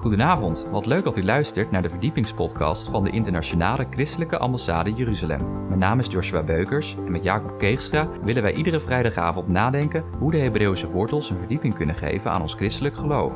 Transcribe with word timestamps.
Goedenavond, 0.00 0.66
wat 0.70 0.86
leuk 0.86 1.04
dat 1.04 1.16
u 1.16 1.24
luistert 1.24 1.70
naar 1.70 1.82
de 1.82 1.90
verdiepingspodcast 1.90 2.88
van 2.88 3.04
de 3.04 3.10
Internationale 3.10 3.86
Christelijke 3.90 4.38
Ambassade 4.38 4.92
Jeruzalem. 4.92 5.66
Mijn 5.66 5.78
naam 5.78 5.98
is 5.98 6.06
Joshua 6.06 6.42
Beukers 6.42 6.94
en 6.96 7.10
met 7.10 7.22
Jacob 7.22 7.58
Keegstra 7.58 8.08
willen 8.22 8.42
wij 8.42 8.54
iedere 8.54 8.80
vrijdagavond 8.80 9.48
nadenken 9.48 10.04
hoe 10.18 10.30
de 10.30 10.38
Hebreeuwse 10.38 10.90
wortels 10.90 11.30
een 11.30 11.38
verdieping 11.38 11.74
kunnen 11.74 11.94
geven 11.94 12.30
aan 12.30 12.40
ons 12.42 12.54
christelijk 12.54 12.96
geloof. 12.96 13.32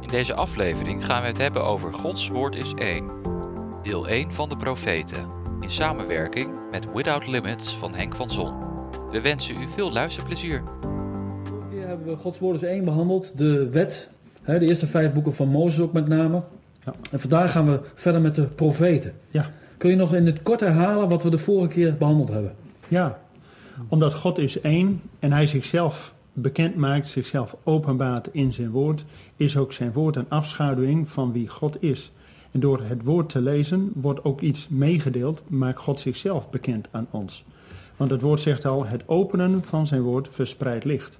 In 0.00 0.08
deze 0.08 0.34
aflevering 0.34 1.04
gaan 1.04 1.20
we 1.20 1.28
het 1.28 1.38
hebben 1.38 1.64
over 1.64 1.94
Gods 1.94 2.28
Woord 2.28 2.54
is 2.54 2.74
één, 2.74 3.10
deel 3.82 4.08
1 4.08 4.32
van 4.32 4.48
de 4.48 4.56
profeten, 4.56 5.26
in 5.60 5.70
samenwerking 5.70 6.50
met 6.70 6.92
Without 6.92 7.26
Limits 7.26 7.76
van 7.76 7.94
Henk 7.94 8.14
van 8.14 8.30
Zon. 8.30 8.52
We 9.10 9.20
wensen 9.20 9.62
u 9.62 9.66
veel 9.74 9.92
luisterplezier. 9.92 10.62
Vorige 11.44 11.68
keer 11.70 11.86
hebben 11.86 12.06
we 12.06 12.16
Gods 12.16 12.38
Woord 12.38 12.62
is 12.62 12.68
één 12.68 12.84
behandeld, 12.84 13.38
de 13.38 13.68
wet, 13.70 14.11
de 14.44 14.66
eerste 14.66 14.86
vijf 14.86 15.12
boeken 15.12 15.34
van 15.34 15.48
Mozes 15.48 15.80
ook 15.80 15.92
met 15.92 16.08
name. 16.08 16.42
Ja. 16.84 16.94
En 17.10 17.20
vandaag 17.20 17.52
gaan 17.52 17.66
we 17.66 17.80
verder 17.94 18.20
met 18.20 18.34
de 18.34 18.42
profeten. 18.46 19.12
Ja, 19.28 19.50
Kun 19.76 19.90
je 19.90 19.96
nog 19.96 20.14
in 20.14 20.26
het 20.26 20.42
kort 20.42 20.60
herhalen 20.60 21.08
wat 21.08 21.22
we 21.22 21.30
de 21.30 21.38
vorige 21.38 21.68
keer 21.68 21.96
behandeld 21.96 22.28
hebben? 22.28 22.54
ja. 22.88 23.20
Omdat 23.88 24.14
God 24.14 24.38
is 24.38 24.60
één 24.60 25.00
en 25.18 25.32
hij 25.32 25.46
zichzelf 25.46 26.14
bekend 26.32 26.76
maakt, 26.76 27.08
zichzelf 27.08 27.56
openbaart 27.64 28.28
in 28.32 28.52
zijn 28.52 28.70
woord, 28.70 29.04
is 29.36 29.56
ook 29.56 29.72
zijn 29.72 29.92
woord 29.92 30.16
een 30.16 30.28
afschaduwing 30.28 31.10
van 31.10 31.32
wie 31.32 31.48
God 31.48 31.82
is. 31.82 32.12
En 32.50 32.60
door 32.60 32.82
het 32.82 33.02
woord 33.02 33.28
te 33.28 33.40
lezen 33.40 33.90
wordt 33.94 34.24
ook 34.24 34.40
iets 34.40 34.68
meegedeeld, 34.68 35.42
maakt 35.46 35.78
God 35.78 36.00
zichzelf 36.00 36.50
bekend 36.50 36.88
aan 36.90 37.06
ons. 37.10 37.44
Want 37.96 38.10
het 38.10 38.20
woord 38.20 38.40
zegt 38.40 38.64
al, 38.64 38.86
het 38.86 39.02
openen 39.06 39.64
van 39.64 39.86
zijn 39.86 40.02
woord 40.02 40.28
verspreidt 40.30 40.84
licht. 40.84 41.18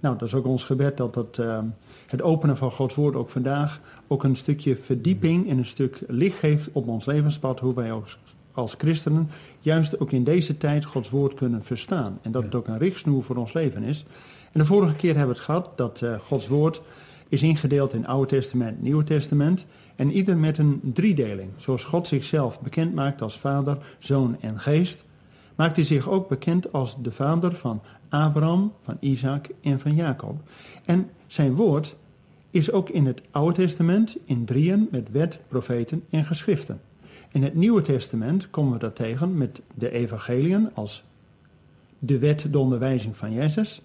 Nou, 0.00 0.18
dat 0.18 0.28
is 0.28 0.34
ook 0.34 0.46
ons 0.46 0.64
gebed 0.64 0.96
dat 0.96 1.14
het, 1.14 1.38
eh, 1.38 1.58
het 2.06 2.22
openen 2.22 2.56
van 2.56 2.70
Gods 2.70 2.94
woord 2.94 3.14
ook 3.14 3.30
vandaag 3.30 3.80
ook 4.06 4.24
een 4.24 4.36
stukje 4.36 4.76
verdieping 4.76 5.48
en 5.48 5.58
een 5.58 5.66
stuk 5.66 6.02
licht 6.08 6.38
geeft 6.38 6.68
op 6.72 6.88
ons 6.88 7.04
levenspad, 7.04 7.60
hoe 7.60 7.74
wij 7.74 7.92
ook 7.92 8.06
als 8.52 8.74
christenen 8.78 9.30
juist 9.60 10.00
ook 10.00 10.12
in 10.12 10.24
deze 10.24 10.56
tijd 10.56 10.84
Gods 10.84 11.10
woord 11.10 11.34
kunnen 11.34 11.64
verstaan. 11.64 12.18
En 12.22 12.32
dat 12.32 12.42
het 12.42 12.54
ook 12.54 12.68
een 12.68 12.78
richtsnoer 12.78 13.24
voor 13.24 13.36
ons 13.36 13.52
leven 13.52 13.82
is. 13.82 14.04
En 14.52 14.60
de 14.60 14.66
vorige 14.66 14.94
keer 14.94 15.16
hebben 15.16 15.34
we 15.34 15.36
het 15.36 15.44
gehad 15.44 15.70
dat 15.76 16.02
eh, 16.02 16.18
Gods 16.18 16.48
woord 16.48 16.82
is 17.28 17.42
ingedeeld 17.42 17.92
in 17.92 18.06
Oude 18.06 18.26
Testament, 18.26 18.82
Nieuwe 18.82 19.04
Testament. 19.04 19.66
En 19.96 20.12
ieder 20.12 20.36
met 20.36 20.58
een 20.58 20.80
driedeling. 20.82 21.50
Zoals 21.56 21.84
God 21.84 22.06
zichzelf 22.06 22.60
bekend 22.60 22.94
maakt 22.94 23.22
als 23.22 23.38
Vader, 23.38 23.78
Zoon 23.98 24.36
en 24.40 24.60
Geest, 24.60 25.04
maakt 25.54 25.76
hij 25.76 25.84
zich 25.84 26.08
ook 26.08 26.28
bekend 26.28 26.72
als 26.72 26.96
de 27.02 27.12
Vader 27.12 27.54
van 27.54 27.82
Abraham, 28.08 28.72
van 28.82 28.96
Isaac 29.00 29.48
en 29.62 29.80
van 29.80 29.94
Jacob. 29.94 30.40
En 30.84 31.10
zijn 31.34 31.54
woord 31.54 31.96
is 32.50 32.72
ook 32.72 32.88
in 32.88 33.06
het 33.06 33.22
Oude 33.30 33.54
Testament 33.54 34.16
in 34.24 34.44
drieën 34.44 34.88
met 34.90 35.10
wet, 35.10 35.40
profeten 35.48 36.04
en 36.10 36.24
geschriften. 36.24 36.80
In 37.30 37.42
het 37.42 37.54
Nieuwe 37.54 37.82
Testament 37.82 38.50
komen 38.50 38.72
we 38.72 38.78
dat 38.78 38.96
tegen 38.96 39.38
met 39.38 39.60
de 39.74 39.90
evangeliën 39.90 40.70
als 40.74 41.04
de 41.98 42.18
wet, 42.18 42.46
de 42.50 42.58
onderwijzing 42.58 43.16
van 43.16 43.32
Jezus, 43.32 43.82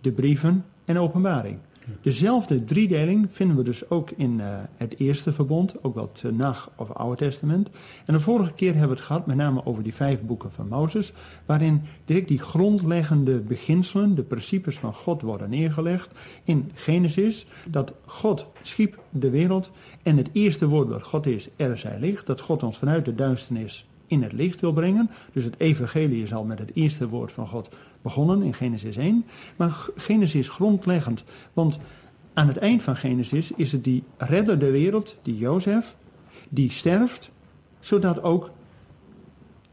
de 0.00 0.12
brieven 0.12 0.64
en 0.84 0.98
openbaring. 0.98 1.58
Dezelfde 2.02 2.64
driedeling 2.64 3.26
vinden 3.30 3.56
we 3.56 3.62
dus 3.62 3.90
ook 3.90 4.10
in 4.10 4.40
eh, 4.40 4.46
het 4.76 4.98
eerste 4.98 5.32
verbond, 5.32 5.84
ook 5.84 5.94
wel 5.94 6.04
het 6.04 6.14
Tenach 6.14 6.70
of 6.76 6.90
Oude 6.90 7.16
Testament. 7.16 7.70
En 8.06 8.14
de 8.14 8.20
vorige 8.20 8.52
keer 8.52 8.70
hebben 8.70 8.88
we 8.88 8.96
het 8.96 9.04
gehad 9.04 9.26
met 9.26 9.36
name 9.36 9.66
over 9.66 9.82
die 9.82 9.94
vijf 9.94 10.22
boeken 10.22 10.52
van 10.52 10.68
Mozes, 10.68 11.12
waarin 11.46 11.82
direct 12.04 12.28
die 12.28 12.38
grondleggende 12.38 13.40
beginselen, 13.40 14.14
de 14.14 14.22
principes 14.22 14.78
van 14.78 14.94
God 14.94 15.22
worden 15.22 15.50
neergelegd. 15.50 16.10
In 16.44 16.70
Genesis, 16.74 17.46
dat 17.68 17.92
God 18.06 18.46
schiep 18.62 18.98
de 19.10 19.30
wereld 19.30 19.70
en 20.02 20.16
het 20.16 20.28
eerste 20.32 20.68
woord 20.68 20.88
wat 20.88 21.02
God 21.02 21.26
is, 21.26 21.48
er 21.56 21.78
zij 21.78 21.98
licht, 22.00 22.26
dat 22.26 22.40
God 22.40 22.62
ons 22.62 22.78
vanuit 22.78 23.04
de 23.04 23.14
duisternis 23.14 23.86
in 24.12 24.22
het 24.22 24.32
licht 24.32 24.60
wil 24.60 24.72
brengen. 24.72 25.10
Dus 25.32 25.44
het 25.44 25.58
evangelie 25.58 26.22
is 26.22 26.34
al 26.34 26.44
met 26.44 26.58
het 26.58 26.70
eerste 26.74 27.08
woord 27.08 27.32
van 27.32 27.46
God 27.46 27.68
begonnen 28.02 28.42
in 28.42 28.54
Genesis 28.54 28.96
1. 28.96 29.24
Maar 29.56 29.86
Genesis 29.96 30.40
is 30.40 30.48
grondleggend, 30.48 31.24
want 31.52 31.78
aan 32.34 32.48
het 32.48 32.56
eind 32.56 32.82
van 32.82 32.96
Genesis 32.96 33.52
is 33.56 33.72
het 33.72 33.84
die 33.84 34.02
redder 34.16 34.58
der 34.58 34.72
wereld, 34.72 35.16
die 35.22 35.38
Jozef, 35.38 35.96
die 36.48 36.70
sterft, 36.70 37.30
zodat 37.80 38.22
ook, 38.22 38.50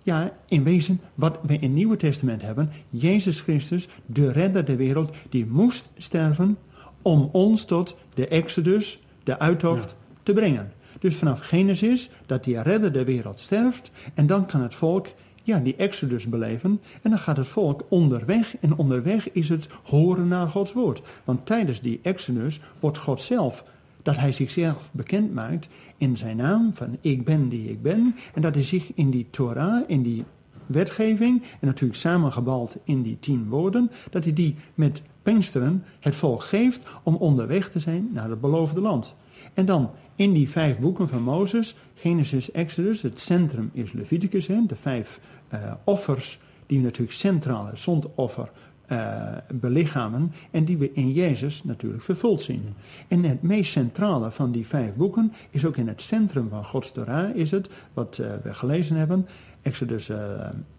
ja, 0.04 0.32
in 0.48 0.64
wezen, 0.64 1.02
wat 1.16 1.40
we 1.42 1.54
in 1.54 1.62
het 1.62 1.72
Nieuwe 1.72 1.98
Testament 1.98 2.42
hebben, 2.42 2.72
Jezus 2.90 3.40
Christus, 3.40 3.88
de 4.06 4.32
redder 4.32 4.66
der 4.66 4.78
wereld, 4.78 5.16
die 5.30 5.46
moest 5.46 5.90
sterven 5.98 6.58
om 7.02 7.30
ons 7.32 7.66
tot 7.66 7.98
de 8.14 8.28
Exodus, 8.28 9.00
de 9.24 9.40
uittocht, 9.40 9.96
te 10.24 10.34
brengen. 10.34 10.72
Dus 11.00 11.16
vanaf 11.16 11.40
Genesis, 11.40 12.10
dat 12.26 12.44
die 12.44 12.62
redder 12.62 12.94
der 12.94 13.06
wereld 13.06 13.40
sterft, 13.40 13.92
en 14.14 14.28
dan 14.28 14.46
kan 14.46 14.62
het 14.62 14.76
volk 14.76 15.08
ja, 15.44 15.60
die 15.60 15.76
Exodus 15.76 16.26
beleven. 16.26 16.82
En 17.02 17.10
dan 17.10 17.20
gaat 17.20 17.38
het 17.38 17.48
volk 17.48 17.86
onderweg. 17.90 18.58
En 18.60 18.76
onderweg 18.76 19.32
is 19.32 19.50
het 19.50 19.68
horen 19.84 20.28
naar 20.28 20.48
Gods 20.48 20.74
woord. 20.74 21.02
Want 21.24 21.46
tijdens 21.46 21.82
die 21.82 22.00
Exodus 22.04 22.60
wordt 22.80 22.98
God 22.98 23.22
zelf, 23.22 23.64
dat 24.02 24.18
hij 24.18 24.32
zichzelf 24.32 24.90
bekend 24.94 25.34
maakt 25.34 25.68
in 25.98 26.18
zijn 26.18 26.38
naam, 26.38 26.72
van 26.74 26.98
ik 27.02 27.26
ben 27.26 27.50
die 27.50 27.70
ik 27.70 27.82
ben. 27.82 28.16
En 28.34 28.42
dat 28.42 28.54
hij 28.54 28.64
zich 28.64 28.92
in 28.94 29.10
die 29.10 29.28
Torah, 29.30 29.84
in 29.88 30.02
die 30.02 30.24
wetgeving, 30.66 31.42
en 31.60 31.68
natuurlijk 31.68 32.00
samengebald 32.00 32.78
in 32.84 33.02
die 33.02 33.18
tien 33.20 33.50
woorden, 33.50 33.92
dat 34.10 34.24
hij 34.24 34.34
die 34.34 34.56
met 34.76 35.02
Pinksteren 35.22 35.84
het 36.00 36.16
volk 36.16 36.44
geeft 36.44 36.80
om 37.04 37.16
onderweg 37.16 37.70
te 37.70 37.80
zijn 37.80 38.10
naar 38.14 38.30
het 38.30 38.42
beloofde 38.42 38.82
land. 38.82 39.14
En 39.54 39.66
dan 39.66 39.90
in 40.20 40.34
die 40.34 40.50
vijf 40.50 40.80
boeken 40.80 41.08
van 41.08 41.22
Mozes, 41.22 41.76
Genesis, 41.96 42.52
Exodus, 42.52 43.02
het 43.02 43.20
centrum 43.20 43.70
is 43.74 43.92
Leviticus, 43.92 44.48
hè, 44.48 44.66
de 44.68 44.76
vijf 44.76 45.20
eh, 45.48 45.72
offers 45.84 46.40
die 46.66 46.80
natuurlijk 46.80 47.18
centraal 47.18 47.66
het 47.66 47.80
zondoffer 47.80 48.52
eh, 48.86 49.28
belichamen 49.52 50.32
en 50.52 50.66
die 50.66 50.78
we 50.78 50.92
in 50.94 51.12
Jezus 51.12 51.64
natuurlijk 51.64 52.04
vervuld 52.04 52.42
zien. 52.42 52.64
En 53.08 53.24
het 53.24 53.42
meest 53.42 53.72
centrale 53.72 54.32
van 54.32 54.52
die 54.52 54.68
vijf 54.68 54.94
boeken 54.96 55.34
is 55.50 55.66
ook 55.66 55.78
in 55.78 55.88
het 55.88 56.02
centrum 56.02 56.50
van 56.50 56.66
Gods 56.66 56.92
Torah 56.92 57.36
is 57.36 57.52
het, 57.52 57.70
wat 57.94 58.18
eh, 58.18 58.32
we 58.44 58.54
gelezen 58.54 58.96
hebben, 58.96 59.28
Exodus, 59.62 60.12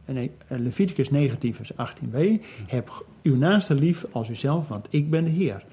nee, 0.04 0.30
Leviticus 0.48 1.10
19 1.10 1.54
vers 1.54 1.72
18b, 1.72 2.18
heb 2.66 3.06
uw 3.22 3.36
naaste 3.36 3.74
lief 3.74 4.06
als 4.12 4.28
uzelf, 4.28 4.68
want 4.68 4.86
ik 4.90 5.10
ben 5.10 5.24
de 5.24 5.30
Heer. 5.30 5.64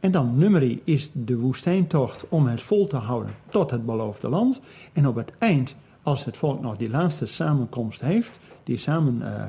En 0.00 0.12
dan 0.12 0.38
nummerie 0.38 0.82
is 0.84 1.10
de 1.12 1.38
woestijntocht 1.38 2.24
om 2.28 2.46
het 2.46 2.62
vol 2.62 2.86
te 2.86 2.96
houden 2.96 3.34
tot 3.50 3.70
het 3.70 3.86
beloofde 3.86 4.28
land. 4.28 4.60
En 4.92 5.06
op 5.06 5.16
het 5.16 5.32
eind, 5.38 5.74
als 6.02 6.24
het 6.24 6.36
volk 6.36 6.60
nog 6.60 6.76
die 6.76 6.90
laatste 6.90 7.26
samenkomst 7.26 8.00
heeft, 8.00 8.38
die 8.64 8.78
samen 8.78 9.22
eh, 9.22 9.48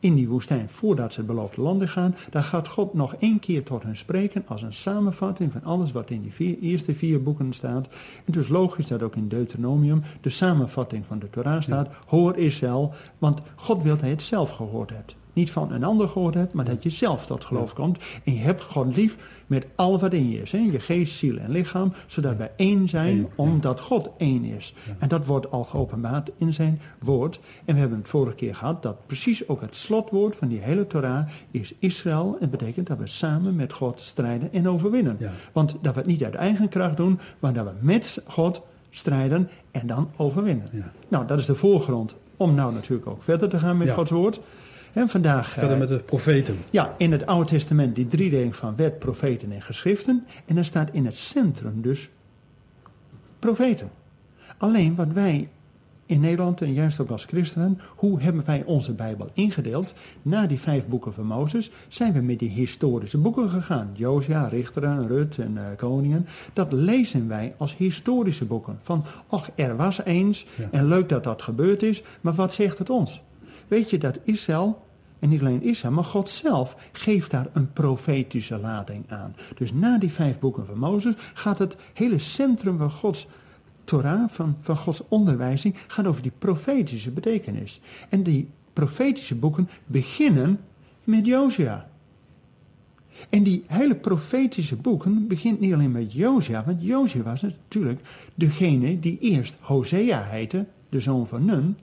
in 0.00 0.14
die 0.14 0.28
woestijn 0.28 0.68
voordat 0.70 1.12
ze 1.12 1.18
het 1.18 1.28
beloofde 1.28 1.60
land 1.60 1.90
gaan, 1.90 2.14
dan 2.30 2.42
gaat 2.42 2.68
God 2.68 2.94
nog 2.94 3.14
één 3.14 3.38
keer 3.38 3.62
tot 3.62 3.82
hen 3.82 3.96
spreken 3.96 4.44
als 4.46 4.62
een 4.62 4.74
samenvatting 4.74 5.52
van 5.52 5.64
alles 5.64 5.92
wat 5.92 6.10
in 6.10 6.22
die 6.22 6.32
vier, 6.32 6.58
eerste 6.58 6.94
vier 6.94 7.22
boeken 7.22 7.52
staat. 7.52 7.88
En 8.24 8.32
dus 8.32 8.48
logisch 8.48 8.86
dat 8.86 9.02
ook 9.02 9.16
in 9.16 9.28
Deuteronomium 9.28 10.02
de 10.20 10.30
samenvatting 10.30 11.06
van 11.06 11.18
de 11.18 11.30
Torah 11.30 11.62
staat. 11.62 11.94
Hoor 12.06 12.36
Israël, 12.36 12.92
want 13.18 13.40
God 13.54 13.82
wil 13.82 13.96
dat 13.96 14.04
je 14.04 14.10
het 14.10 14.22
zelf 14.22 14.50
gehoord 14.50 14.90
hebt. 14.90 15.16
Niet 15.38 15.50
van 15.50 15.72
een 15.72 15.84
ander 15.84 16.08
gehoord 16.08 16.34
hebt, 16.34 16.52
maar 16.52 16.64
dat 16.64 16.82
je 16.82 16.90
zelf 16.90 17.26
tot 17.26 17.44
geloof 17.44 17.72
komt. 17.72 17.98
En 18.24 18.34
je 18.34 18.40
hebt 18.40 18.62
God 18.64 18.96
lief 18.96 19.16
met 19.46 19.66
al 19.74 19.98
wat 19.98 20.12
in 20.12 20.30
je 20.30 20.42
is. 20.42 20.52
Hè? 20.52 20.58
Je 20.58 20.80
geest, 20.80 21.16
ziel 21.16 21.38
en 21.38 21.50
lichaam. 21.50 21.92
Zodat 22.06 22.36
wij 22.36 22.50
één 22.56 22.88
zijn, 22.88 23.28
omdat 23.34 23.80
God 23.80 24.10
één 24.16 24.44
is. 24.44 24.74
En 24.98 25.08
dat 25.08 25.26
wordt 25.26 25.50
al 25.50 25.64
geopenbaard 25.64 26.30
in 26.36 26.52
zijn 26.52 26.80
woord. 26.98 27.40
En 27.64 27.74
we 27.74 27.80
hebben 27.80 27.98
het 27.98 28.08
vorige 28.08 28.34
keer 28.36 28.54
gehad 28.54 28.82
dat 28.82 29.06
precies 29.06 29.48
ook 29.48 29.60
het 29.60 29.76
slotwoord 29.76 30.36
van 30.36 30.48
die 30.48 30.60
hele 30.60 30.86
Torah 30.86 31.28
is 31.50 31.74
Israël. 31.78 32.36
En 32.40 32.50
betekent 32.50 32.86
dat 32.86 32.98
we 32.98 33.06
samen 33.06 33.56
met 33.56 33.72
God 33.72 34.00
strijden 34.00 34.52
en 34.52 34.68
overwinnen. 34.68 35.16
Ja. 35.18 35.32
Want 35.52 35.76
dat 35.80 35.94
we 35.94 35.98
het 35.98 36.08
niet 36.08 36.24
uit 36.24 36.34
eigen 36.34 36.68
kracht 36.68 36.96
doen, 36.96 37.18
maar 37.38 37.52
dat 37.52 37.64
we 37.64 37.72
met 37.80 38.22
God 38.26 38.62
strijden 38.90 39.48
en 39.70 39.86
dan 39.86 40.10
overwinnen. 40.16 40.68
Ja. 40.72 40.92
Nou, 41.08 41.26
dat 41.26 41.38
is 41.38 41.46
de 41.46 41.54
voorgrond 41.54 42.14
om 42.36 42.54
nou 42.54 42.72
natuurlijk 42.72 43.08
ook 43.08 43.22
verder 43.22 43.48
te 43.48 43.58
gaan 43.58 43.76
met 43.76 43.86
Ja. 43.86 43.94
Gods 43.94 44.10
woord. 44.10 44.40
En 44.92 45.08
vandaag 45.08 45.48
Verder 45.48 45.72
eh, 45.72 45.78
met 45.78 45.88
de 45.88 45.98
profeten. 45.98 46.56
ja, 46.70 46.94
in 46.98 47.12
het 47.12 47.26
Oude 47.26 47.50
Testament 47.50 47.94
die 47.94 48.08
driedeling 48.08 48.56
van 48.56 48.76
wet, 48.76 48.98
profeten 48.98 49.52
en 49.52 49.62
geschriften. 49.62 50.26
En 50.46 50.54
dan 50.54 50.64
staat 50.64 50.88
in 50.92 51.06
het 51.06 51.16
centrum 51.16 51.82
dus 51.82 52.08
profeten. 53.38 53.90
Alleen 54.58 54.94
wat 54.94 55.08
wij 55.12 55.48
in 56.06 56.20
Nederland 56.20 56.60
en 56.60 56.72
juist 56.72 57.00
ook 57.00 57.10
als 57.10 57.24
christenen, 57.24 57.80
hoe 57.96 58.20
hebben 58.20 58.42
wij 58.46 58.62
onze 58.66 58.92
Bijbel 58.94 59.30
ingedeeld? 59.32 59.94
Na 60.22 60.46
die 60.46 60.60
vijf 60.60 60.86
boeken 60.86 61.14
van 61.14 61.26
Mozes 61.26 61.70
zijn 61.88 62.12
we 62.12 62.20
met 62.20 62.38
die 62.38 62.48
historische 62.48 63.18
boeken 63.18 63.48
gegaan. 63.48 63.90
Josia, 63.92 64.46
Richteren, 64.46 65.08
Rut 65.08 65.38
en 65.38 65.58
eh, 65.58 65.64
Koningen. 65.76 66.26
Dat 66.52 66.72
lezen 66.72 67.28
wij 67.28 67.54
als 67.56 67.76
historische 67.76 68.46
boeken. 68.46 68.78
Van, 68.82 69.04
ach, 69.26 69.50
er 69.54 69.76
was 69.76 70.04
eens 70.04 70.46
Ja. 70.56 70.68
en 70.70 70.86
leuk 70.86 71.08
dat 71.08 71.24
dat 71.24 71.42
gebeurd 71.42 71.82
is, 71.82 72.02
maar 72.20 72.34
wat 72.34 72.52
zegt 72.52 72.78
het 72.78 72.90
ons? 72.90 73.20
Weet 73.68 73.90
je 73.90 73.98
dat 73.98 74.18
Israël 74.24 74.86
En 75.18 75.28
niet 75.28 75.40
alleen 75.40 75.62
Israël, 75.62 75.94
maar 75.94 76.04
God 76.04 76.30
zelf 76.30 76.76
geeft 76.92 77.30
daar 77.30 77.48
een 77.52 77.72
profetische 77.72 78.58
lading 78.58 79.04
aan. 79.08 79.34
Dus 79.56 79.72
na 79.72 79.98
die 79.98 80.12
vijf 80.12 80.38
boeken 80.38 80.66
van 80.66 80.78
Mozes 80.78 81.14
gaat 81.34 81.58
het 81.58 81.76
hele 81.94 82.18
centrum 82.18 82.78
van 82.78 82.90
Gods 82.90 83.26
Torah, 83.84 84.28
van, 84.28 84.56
van 84.60 84.76
Gods 84.76 85.02
onderwijzing, 85.08 85.74
gaat 85.86 86.06
over 86.06 86.22
die 86.22 86.32
profetische 86.38 87.10
betekenis. 87.10 87.80
En 88.08 88.22
die 88.22 88.48
profetische 88.72 89.34
boeken 89.34 89.68
beginnen 89.86 90.60
met 91.04 91.26
Josia. 91.26 91.88
En 93.28 93.42
die 93.42 93.62
hele 93.66 93.96
profetische 93.96 94.76
boeken 94.76 95.26
begint 95.28 95.60
niet 95.60 95.72
alleen 95.72 95.92
met 95.92 96.12
Josia, 96.12 96.64
want 96.64 96.82
Josia 96.82 97.22
was 97.22 97.42
natuurlijk 97.42 98.00
degene 98.34 99.00
die 99.00 99.18
eerst 99.18 99.56
Hosea 99.60 100.22
heette, 100.22 100.66
de 100.88 101.00
zoon 101.00 101.26
van 101.26 101.44
Nun. 101.44 101.76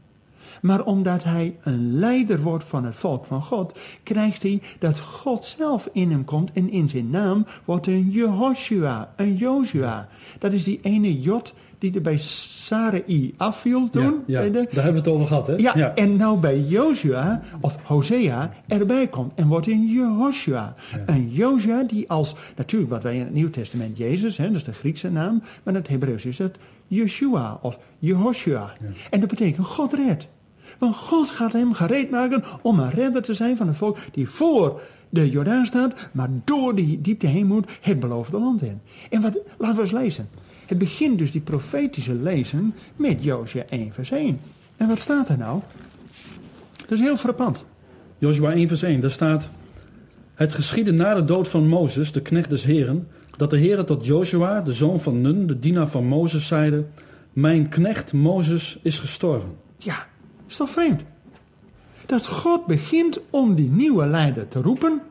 Maar 0.62 0.84
omdat 0.86 1.24
hij 1.24 1.56
een 1.64 2.00
leider 2.00 2.42
wordt 2.42 2.64
van 2.64 2.86
het 2.86 2.96
volk 2.96 3.26
van 3.26 3.42
God, 3.42 3.80
krijgt 4.04 4.42
hij 4.44 4.62
dat 4.80 5.00
God 5.00 5.46
zelf 5.46 5.90
in 5.94 6.12
hem 6.12 6.26
komt 6.26 6.52
en 6.52 6.70
in 6.72 6.90
zijn 6.90 7.10
naam 7.10 7.46
wordt 7.66 7.88
een 7.88 8.10
Jehoshua, 8.10 9.14
een 9.16 9.36
Joshua. 9.36 10.08
Dat 10.40 10.52
is 10.52 10.64
die 10.64 10.80
ene 10.82 11.22
Jot 11.22 11.54
die 11.80 11.94
er 11.96 12.02
bij 12.02 12.18
Sarai 12.18 13.34
afviel 13.38 13.90
toen. 13.90 14.24
Ja, 14.26 14.40
bij 14.40 14.46
ja. 14.46 14.52
de- 14.52 14.68
daar 14.72 14.84
hebben 14.84 15.04
we 15.04 15.10
het 15.10 15.18
over 15.18 15.28
gehad, 15.28 15.48
hè? 15.48 15.54
ja, 15.56 15.96
en 15.96 16.16
nou 16.16 16.40
bij 16.40 16.60
Joshua, 16.60 17.42
of 17.62 17.76
Hosea, 17.84 18.54
erbij 18.68 19.08
komt 19.08 19.32
en 19.36 19.48
wordt 19.48 19.68
een 19.68 19.88
Jehoshua. 19.88 20.76
Een 21.06 21.30
Joshua 21.32 21.84
die 21.84 22.10
als, 22.10 22.36
natuurlijk 22.56 22.92
wat 22.92 23.04
wij 23.04 23.14
in 23.16 23.20
het 23.20 23.34
Nieuw 23.34 23.50
Testament 23.50 23.98
Jezus, 23.98 24.38
hè, 24.38 24.48
dat 24.48 24.56
is 24.56 24.64
de 24.64 24.74
Griekse 24.74 25.12
naam, 25.12 25.40
maar 25.64 25.74
in 25.74 25.80
het 25.80 25.88
Hebreeuws 25.90 26.26
is 26.26 26.38
het 26.38 26.58
Yeshua 26.88 27.60
of 27.62 27.80
Jehoshua. 28.00 28.74
En 29.10 29.20
dat 29.20 29.30
betekent 29.30 29.66
God 29.68 29.94
redt. 29.94 30.28
Want 30.78 30.96
God 30.96 31.30
gaat 31.30 31.54
hem 31.54 31.74
gereed 31.74 32.10
maken 32.10 32.44
om 32.62 32.80
een 32.80 32.92
redder 32.92 33.22
te 33.22 33.34
zijn 33.34 33.58
van 33.58 33.68
het 33.68 33.78
volk 33.78 33.98
die 34.12 34.30
voor 34.30 34.82
de 35.10 35.30
Jordaan 35.30 35.66
staat, 35.66 36.10
maar 36.12 36.30
door 36.44 36.76
die 36.76 37.02
diepte 37.02 37.28
heen 37.28 37.48
moet 37.48 37.72
het 37.82 38.00
beloofde 38.00 38.40
land 38.40 38.62
in. 38.62 38.82
En 39.10 39.22
wat, 39.22 39.38
laten 39.58 39.76
we 39.76 39.82
eens 39.82 39.92
lezen. 39.92 40.30
Het 40.66 40.78
begint 40.78 41.18
dus 41.18 41.32
die 41.32 41.42
profetische 41.42 42.14
lezen 42.14 42.74
met 42.96 43.24
Jozua 43.24 43.64
1 43.70 43.94
vers 43.94 44.12
1. 44.12 44.40
En 44.78 44.88
wat 44.88 45.00
staat 45.00 45.30
er 45.30 45.38
nou? 45.38 45.62
Dat 46.78 46.92
is 46.92 47.00
heel 47.00 47.18
frappant. 47.18 47.66
Joshua 48.18 48.52
1 48.52 48.68
vers 48.68 48.82
1, 48.82 49.00
daar 49.00 49.12
staat... 49.12 49.50
Het 50.34 50.54
geschiedde 50.54 50.92
na 50.92 51.14
de 51.14 51.26
dood 51.26 51.48
van 51.48 51.68
Mozes, 51.68 52.12
de 52.12 52.22
knecht 52.22 52.50
des 52.50 52.64
Heren... 52.64 53.08
dat 53.38 53.50
de 53.50 53.60
Heere 53.60 53.84
tot 53.84 54.06
Joshua, 54.06 54.62
de 54.62 54.74
zoon 54.74 55.00
van 55.00 55.22
Nun, 55.22 55.48
de 55.48 55.60
dienaar 55.60 55.88
van 55.88 56.06
Mozes, 56.06 56.48
zeide... 56.48 56.86
Mijn 57.34 57.70
knecht 57.70 58.14
Mozes 58.14 58.80
is 58.82 59.00
gestorven. 59.00 59.50
Ja, 59.78 60.08
is 60.56 60.62
toch 60.62 60.70
vreemd? 60.70 61.02
Dat 62.06 62.28
God 62.28 62.66
begint 62.66 63.20
om 63.30 63.56
die 63.56 63.70
nieuwe 63.70 64.06
leider 64.06 64.48
te 64.48 64.62
roepen. 64.62 65.02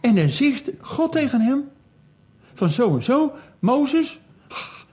En 0.00 0.14
dan 0.14 0.30
zegt 0.30 0.70
God 0.80 1.12
tegen 1.12 1.40
hem: 1.40 1.68
Van 2.54 2.70
zo 2.70 2.96
en 2.96 3.02
zo, 3.02 3.32
Mozes. 3.58 4.20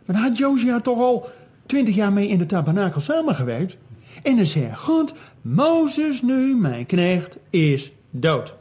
Dan 0.05 0.15
had 0.15 0.37
Josia 0.37 0.79
toch 0.79 0.99
al 0.99 1.29
twintig 1.65 1.95
jaar 1.95 2.13
mee 2.13 2.27
in 2.27 2.37
de 2.37 2.45
tabernakel 2.45 3.01
samengewerkt. 3.01 3.77
En 4.23 4.37
dan 4.37 4.45
zegt 4.45 4.79
God: 4.79 5.13
Mozes 5.41 6.21
nu, 6.21 6.55
mijn 6.55 6.85
knecht, 6.85 7.37
is 7.49 7.91
dood. 8.09 8.55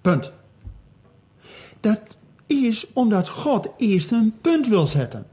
Punt. 0.00 0.32
Dat 1.80 2.00
is 2.46 2.86
omdat 2.92 3.28
God 3.28 3.68
eerst 3.76 4.10
een 4.10 4.34
punt 4.40 4.68
wil 4.68 4.86
zetten. 4.86 5.26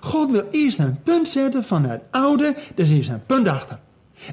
God 0.00 0.30
wil 0.30 0.48
eerst 0.50 0.78
een 0.78 1.02
punt 1.02 1.28
zetten 1.28 1.64
van 1.64 1.84
het 1.84 2.02
oude, 2.10 2.54
dus 2.74 2.90
is 2.90 3.08
een 3.08 3.26
punt 3.26 3.48
achter. 3.48 3.78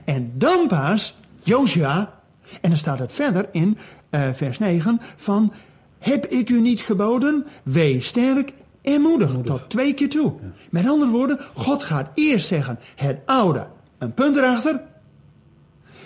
En 0.03 0.31
dan 0.33 0.68
pas, 0.68 1.18
Josia, 1.44 2.13
en 2.62 2.69
dan 2.69 2.77
staat 2.77 3.00
het 3.00 3.12
verder 3.12 3.50
in 3.51 3.77
eh, 4.09 4.21
vers 4.33 4.59
9 4.59 5.01
van, 5.15 5.53
heb 6.00 6.25
ik 6.25 6.50
u 6.50 6.62
niet 6.62 6.81
geboden, 6.81 7.45
wees 7.63 8.07
sterk 8.07 8.53
en 8.81 9.01
moedig, 9.01 9.36
tot 9.44 9.69
twee 9.69 9.94
keer 9.94 10.09
toe. 10.09 10.33
Met 10.69 10.89
andere 10.89 11.12
woorden, 11.12 11.39
God 11.53 11.83
gaat 11.83 12.09
eerst 12.13 12.47
zeggen 12.47 12.80
het 12.95 13.18
oude, 13.25 13.68
een 13.97 14.13
punt 14.13 14.36
erachter, 14.36 14.81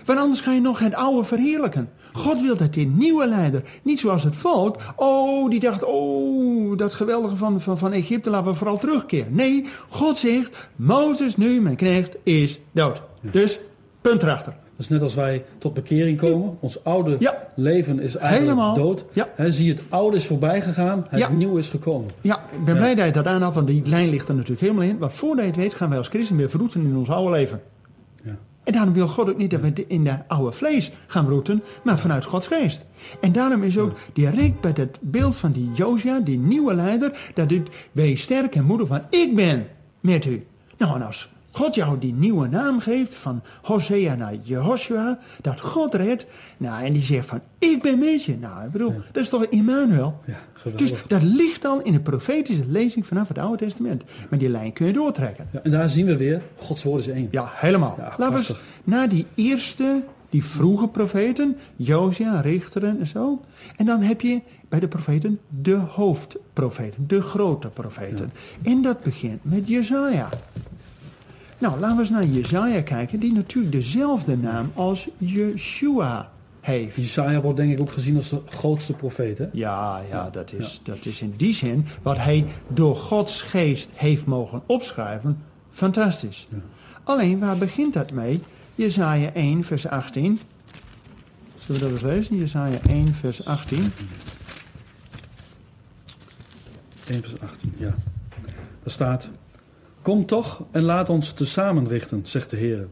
want 0.06 0.19
anders 0.19 0.39
ga 0.39 0.51
je 0.51 0.62
nog 0.62 0.80
het 0.80 0.94
oude 0.94 1.24
verheerlijken. 1.24 1.89
God 2.13 2.41
wil 2.41 2.57
dat 2.57 2.74
die 2.74 2.88
nieuwe 2.88 3.27
leider, 3.27 3.63
niet 3.81 4.00
zoals 4.00 4.24
het 4.24 4.38
volk, 4.38 4.77
oh, 4.95 5.50
die 5.50 5.59
dacht, 5.59 5.83
oh, 5.83 6.77
dat 6.77 6.94
geweldige 6.94 7.36
van, 7.36 7.62
van, 7.62 7.77
van 7.77 7.91
Egypte, 7.91 8.30
laten 8.30 8.51
we 8.51 8.57
vooral 8.57 8.77
terugkeren. 8.77 9.36
Nee, 9.36 9.65
God 9.89 10.18
zegt, 10.18 10.69
Mozes 10.75 11.38
nu, 11.38 11.62
mijn 11.62 11.75
knecht, 11.75 12.15
is 12.24 12.59
dood. 12.71 13.01
Dus, 13.21 13.59
punt 14.01 14.24
erachter. 14.24 14.51
Dat 14.51 14.88
is 14.88 14.90
net 14.90 15.01
als 15.01 15.16
wij 15.16 15.44
tot 15.57 15.74
bekering 15.74 16.18
komen. 16.18 16.57
Ons 16.60 16.84
oude 16.84 17.16
Ja. 17.19 17.48
leven 17.56 18.00
is 18.00 18.16
eigenlijk 18.16 18.51
Helemaal. 18.57 18.75
dood. 18.75 19.06
Ja. 19.13 19.28
Hè, 19.36 19.51
zie 19.51 19.66
je, 19.66 19.72
het 19.74 19.81
oude 19.90 20.18
is 20.18 20.25
voorbij 20.25 20.62
gegaan, 20.62 21.06
het 21.10 21.19
Ja. 21.19 21.30
nieuwe 21.30 21.60
is 21.60 21.69
gekomen. 21.69 22.10
Ja, 22.22 22.36
ik 22.51 22.66
ben 22.66 22.75
blij 22.75 22.96
dat 22.96 23.06
je 23.06 23.12
dat 23.12 23.25
aanhaalt, 23.25 23.54
want 23.56 23.68
die 23.68 23.81
lijn 23.86 24.10
ligt 24.10 24.28
er 24.28 24.34
natuurlijk 24.34 24.62
helemaal 24.62 24.84
in. 24.84 24.98
Maar 25.00 25.12
voordat 25.12 25.46
je 25.46 25.51
het 25.51 25.60
weet, 25.60 25.74
gaan 25.74 25.90
wij 25.90 25.98
als 25.98 26.07
christen 26.07 26.36
weer 26.38 26.50
verroeten 26.50 26.81
in 26.86 26.96
ons 26.96 27.10
oude 27.10 27.31
leven. 27.31 27.62
Ja. 28.24 28.36
En 28.63 28.74
daarom 28.74 28.94
wil 28.94 29.07
God 29.07 29.30
ook 29.30 29.38
niet 29.38 29.51
dat 29.51 29.62
we 29.62 29.86
in 29.88 30.04
de 30.04 30.16
oude 30.28 30.51
vlees 30.51 30.92
gaan 31.07 31.28
roeten, 31.30 31.63
maar 31.84 32.00
vanuit 32.00 32.25
Gods 32.25 32.48
geest. 32.48 32.86
En 33.22 33.31
daarom 33.31 33.63
is 33.63 33.78
ook 33.78 33.92
direct 34.13 34.62
bij 34.62 34.72
het 34.75 34.98
beeld 35.01 35.36
van 35.36 35.51
die 35.51 35.69
Josia, 35.74 36.19
die 36.19 36.38
nieuwe 36.38 36.74
leider, 36.74 37.31
dat 37.34 37.51
u 37.51 37.63
wees 37.92 38.22
sterk 38.22 38.56
en 38.56 38.63
moedig 38.63 38.88
van 38.88 39.01
ik 39.10 39.36
ben 39.36 39.68
met 40.00 40.25
u. 40.25 40.46
Nou, 40.78 40.96
en 40.96 41.06
als 41.06 41.30
God 41.60 41.76
jou 41.76 41.98
die 41.98 42.14
nieuwe 42.14 42.48
naam 42.48 42.80
geeft, 42.80 43.16
van 43.16 43.42
Hosea 43.62 44.16
naar 44.16 44.36
Jehoshua, 44.42 45.20
dat 45.42 45.60
God 45.60 45.94
redt, 45.94 46.26
nou, 46.58 46.84
en 46.84 46.94
die 46.94 47.04
zegt 47.04 47.26
van 47.26 47.42
ik 47.58 47.82
ben 47.82 48.00
met 48.00 48.24
je. 48.24 48.38
Nou, 48.38 48.66
ik 48.66 48.72
bedoel, 48.72 48.94
dat 49.12 49.24
is 49.24 49.30
toch 49.30 49.46
Immanuel? 49.46 50.20
Ja, 50.26 50.40
geweldig. 50.54 50.90
Dus 50.90 51.08
dat 51.08 51.24
ligt 51.24 51.66
al 51.66 51.82
in 51.82 51.94
de 51.94 52.00
profetische 52.00 52.66
lezing 52.68 53.08
vanaf 53.08 53.28
het 53.28 53.38
Oude 53.38 53.58
Testament. 53.58 54.04
Maar 54.30 54.40
die 54.40 54.50
lijn 54.50 54.74
kun 54.74 54.86
je 54.86 54.94
doortrekken. 54.94 55.48
Ja, 55.52 55.60
en 55.64 55.72
daar 55.72 55.90
zien 55.90 56.06
we 56.06 56.18
weer, 56.18 56.42
Gods 56.56 56.84
woord 56.84 57.00
is 57.00 57.08
één. 57.08 57.28
Ja, 57.32 57.52
helemaal. 57.54 57.96
Ja, 57.98 58.14
Laten 58.18 58.34
we 58.34 58.38
eens 58.38 58.60
naar 58.84 59.10
die 59.10 59.26
eerste, 59.36 60.04
die 60.30 60.46
vroege 60.46 60.88
profeten, 60.88 61.58
Josia, 61.76 62.42
Richteren 62.42 63.00
en 63.00 63.08
zo. 63.08 63.42
En 63.76 63.86
dan 63.86 64.02
heb 64.02 64.22
je 64.22 64.42
bij 64.70 64.80
de 64.80 64.88
profeten 64.88 65.40
de 65.48 65.76
hoofdprofeten, 65.76 67.08
de 67.08 67.22
grote 67.22 67.68
profeten. 67.68 68.32
En 68.62 68.82
dat 68.82 69.04
begint 69.04 69.40
met 69.44 69.68
Jezaja. 69.68 70.30
Nou, 71.60 71.80
laten 71.80 71.96
we 71.96 72.02
eens 72.02 72.12
naar 72.12 72.26
Jezaja 72.26 72.82
kijken, 72.82 73.20
die 73.20 73.34
natuurlijk 73.34 73.74
dezelfde 73.74 74.38
naam 74.38 74.72
als 74.74 75.10
Yeshua 75.18 76.30
heeft. 76.62 76.96
Jesaja 76.96 77.42
wordt 77.42 77.58
denk 77.58 77.72
ik 77.72 77.80
ook 77.80 77.92
gezien 77.92 78.16
als 78.16 78.30
de 78.30 78.42
grootste 78.50 78.94
profeet. 78.94 79.38
Hè? 79.38 79.48
Ja, 79.52 80.02
ja, 80.10 80.30
dat 80.30 80.54
is, 80.54 80.82
dat 80.84 81.06
is 81.06 81.22
in 81.22 81.34
die 81.38 81.54
zin 81.54 81.86
wat 82.02 82.18
hij 82.18 82.46
door 82.68 82.96
Gods 82.96 83.42
geest 83.42 83.89
heeft 83.94 84.25
mogen 84.25 84.62
opschrijven. 84.66 85.38
Fantastisch. 85.72 86.48
Alleen, 87.04 87.39
waar 87.39 87.58
begint 87.58 87.94
dat 87.94 88.12
mee? 88.12 88.42
Jezaja 88.75 89.34
1, 89.34 89.63
vers 89.63 89.88
18. 89.88 90.39
Zullen 91.58 91.82
we 91.82 91.88
dat 91.88 91.94
eens 91.94 92.12
lezen? 92.12 92.36
Jezaja 92.36 92.80
1, 92.88 93.08
vers 93.08 93.46
18. 93.46 93.92
1 97.08 97.22
vers 97.22 97.39
18, 97.42 97.74
ja. 97.78 97.94
Daar 98.84 98.92
staat... 98.94 99.30
Kom 100.01 100.25
toch 100.25 100.63
en 100.72 100.82
laat 100.82 101.10
ons 101.10 101.32
tezamen 101.32 101.88
richten, 101.88 102.22
zegt 102.24 102.50
de 102.50 102.58
Heer. 102.58 102.88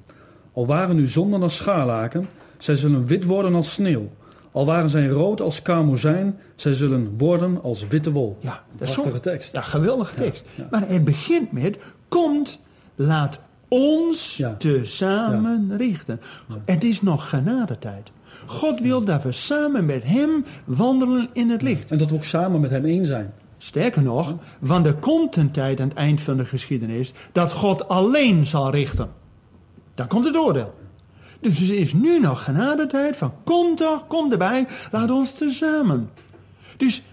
Al 0.54 0.66
waren 0.68 0.98
uw 0.98 1.08
zonden 1.08 1.42
als 1.42 1.56
schaarlaken, 1.56 2.30
zij 2.58 2.76
zullen 2.76 3.06
wit 3.06 3.24
worden 3.24 3.56
als 3.56 3.72
sneeuw. 3.74 4.10
Al 4.52 4.66
waren 4.66 4.90
zij 4.90 5.08
rood 5.08 5.42
als 5.42 5.62
karmozijn, 5.62 6.40
zij 6.56 6.74
zullen 6.74 7.14
worden 7.18 7.64
als 7.64 7.88
witte 7.88 8.12
wol. 8.12 8.38
Ja, 8.40 8.64
dat 8.78 8.88
is 8.88 8.94
Prachtige 8.94 9.16
zo- 9.16 9.22
tekst. 9.22 9.52
Ja, 9.52 9.62
geweldige 9.62 10.14
tekst. 10.16 10.46
ja. 10.56 10.68
Maar 10.72 10.88
het 10.88 11.04
begint 11.06 11.52
met, 11.52 11.78
komt, 12.08 12.60
laat 12.96 13.40
ons 13.68 14.38
Ja. 14.38 14.56
tezamen 14.58 15.78
richten. 15.78 16.20
Het 16.66 16.84
is 16.84 17.02
nog 17.02 17.30
genadetijd. 17.30 18.12
God 18.46 18.80
wil 18.82 19.04
dat 19.04 19.24
we 19.24 19.32
samen 19.32 19.86
met 19.86 20.04
hem 20.04 20.46
wandelen 20.66 21.30
in 21.34 21.50
het 21.50 21.62
licht. 21.62 21.92
En 21.92 21.98
dat 21.98 22.10
we 22.10 22.16
ook 22.16 22.24
samen 22.24 22.62
met 22.62 22.70
hem 22.70 22.86
één 22.86 23.06
zijn. 23.06 23.34
Sterker 23.58 24.02
nog, 24.02 24.36
want 24.60 24.86
er 24.86 24.96
komt 24.96 25.36
een 25.36 25.52
tijd 25.52 25.80
aan 25.80 25.88
het 25.88 25.98
eind 25.98 26.22
van 26.22 26.38
de 26.38 26.46
geschiedenis 26.46 27.14
dat 27.32 27.52
God 27.52 27.88
alleen 27.88 28.48
zal 28.48 28.72
richten. 28.72 29.10
Dan 29.96 30.08
komt 30.08 30.26
het 30.26 30.38
oordeel. 30.38 30.74
Dus 31.40 31.70
er 31.70 31.78
is 31.78 31.94
nu 31.94 32.20
nog 32.20 32.44
genadetijd 32.44 33.16
van 33.16 33.34
kom 33.44 33.76
toch, 33.76 34.08
kom 34.08 34.32
erbij, 34.32 34.68
laat 34.92 35.12
ons 35.12 35.32
tezamen. 35.32 36.10
Dus 36.78 37.04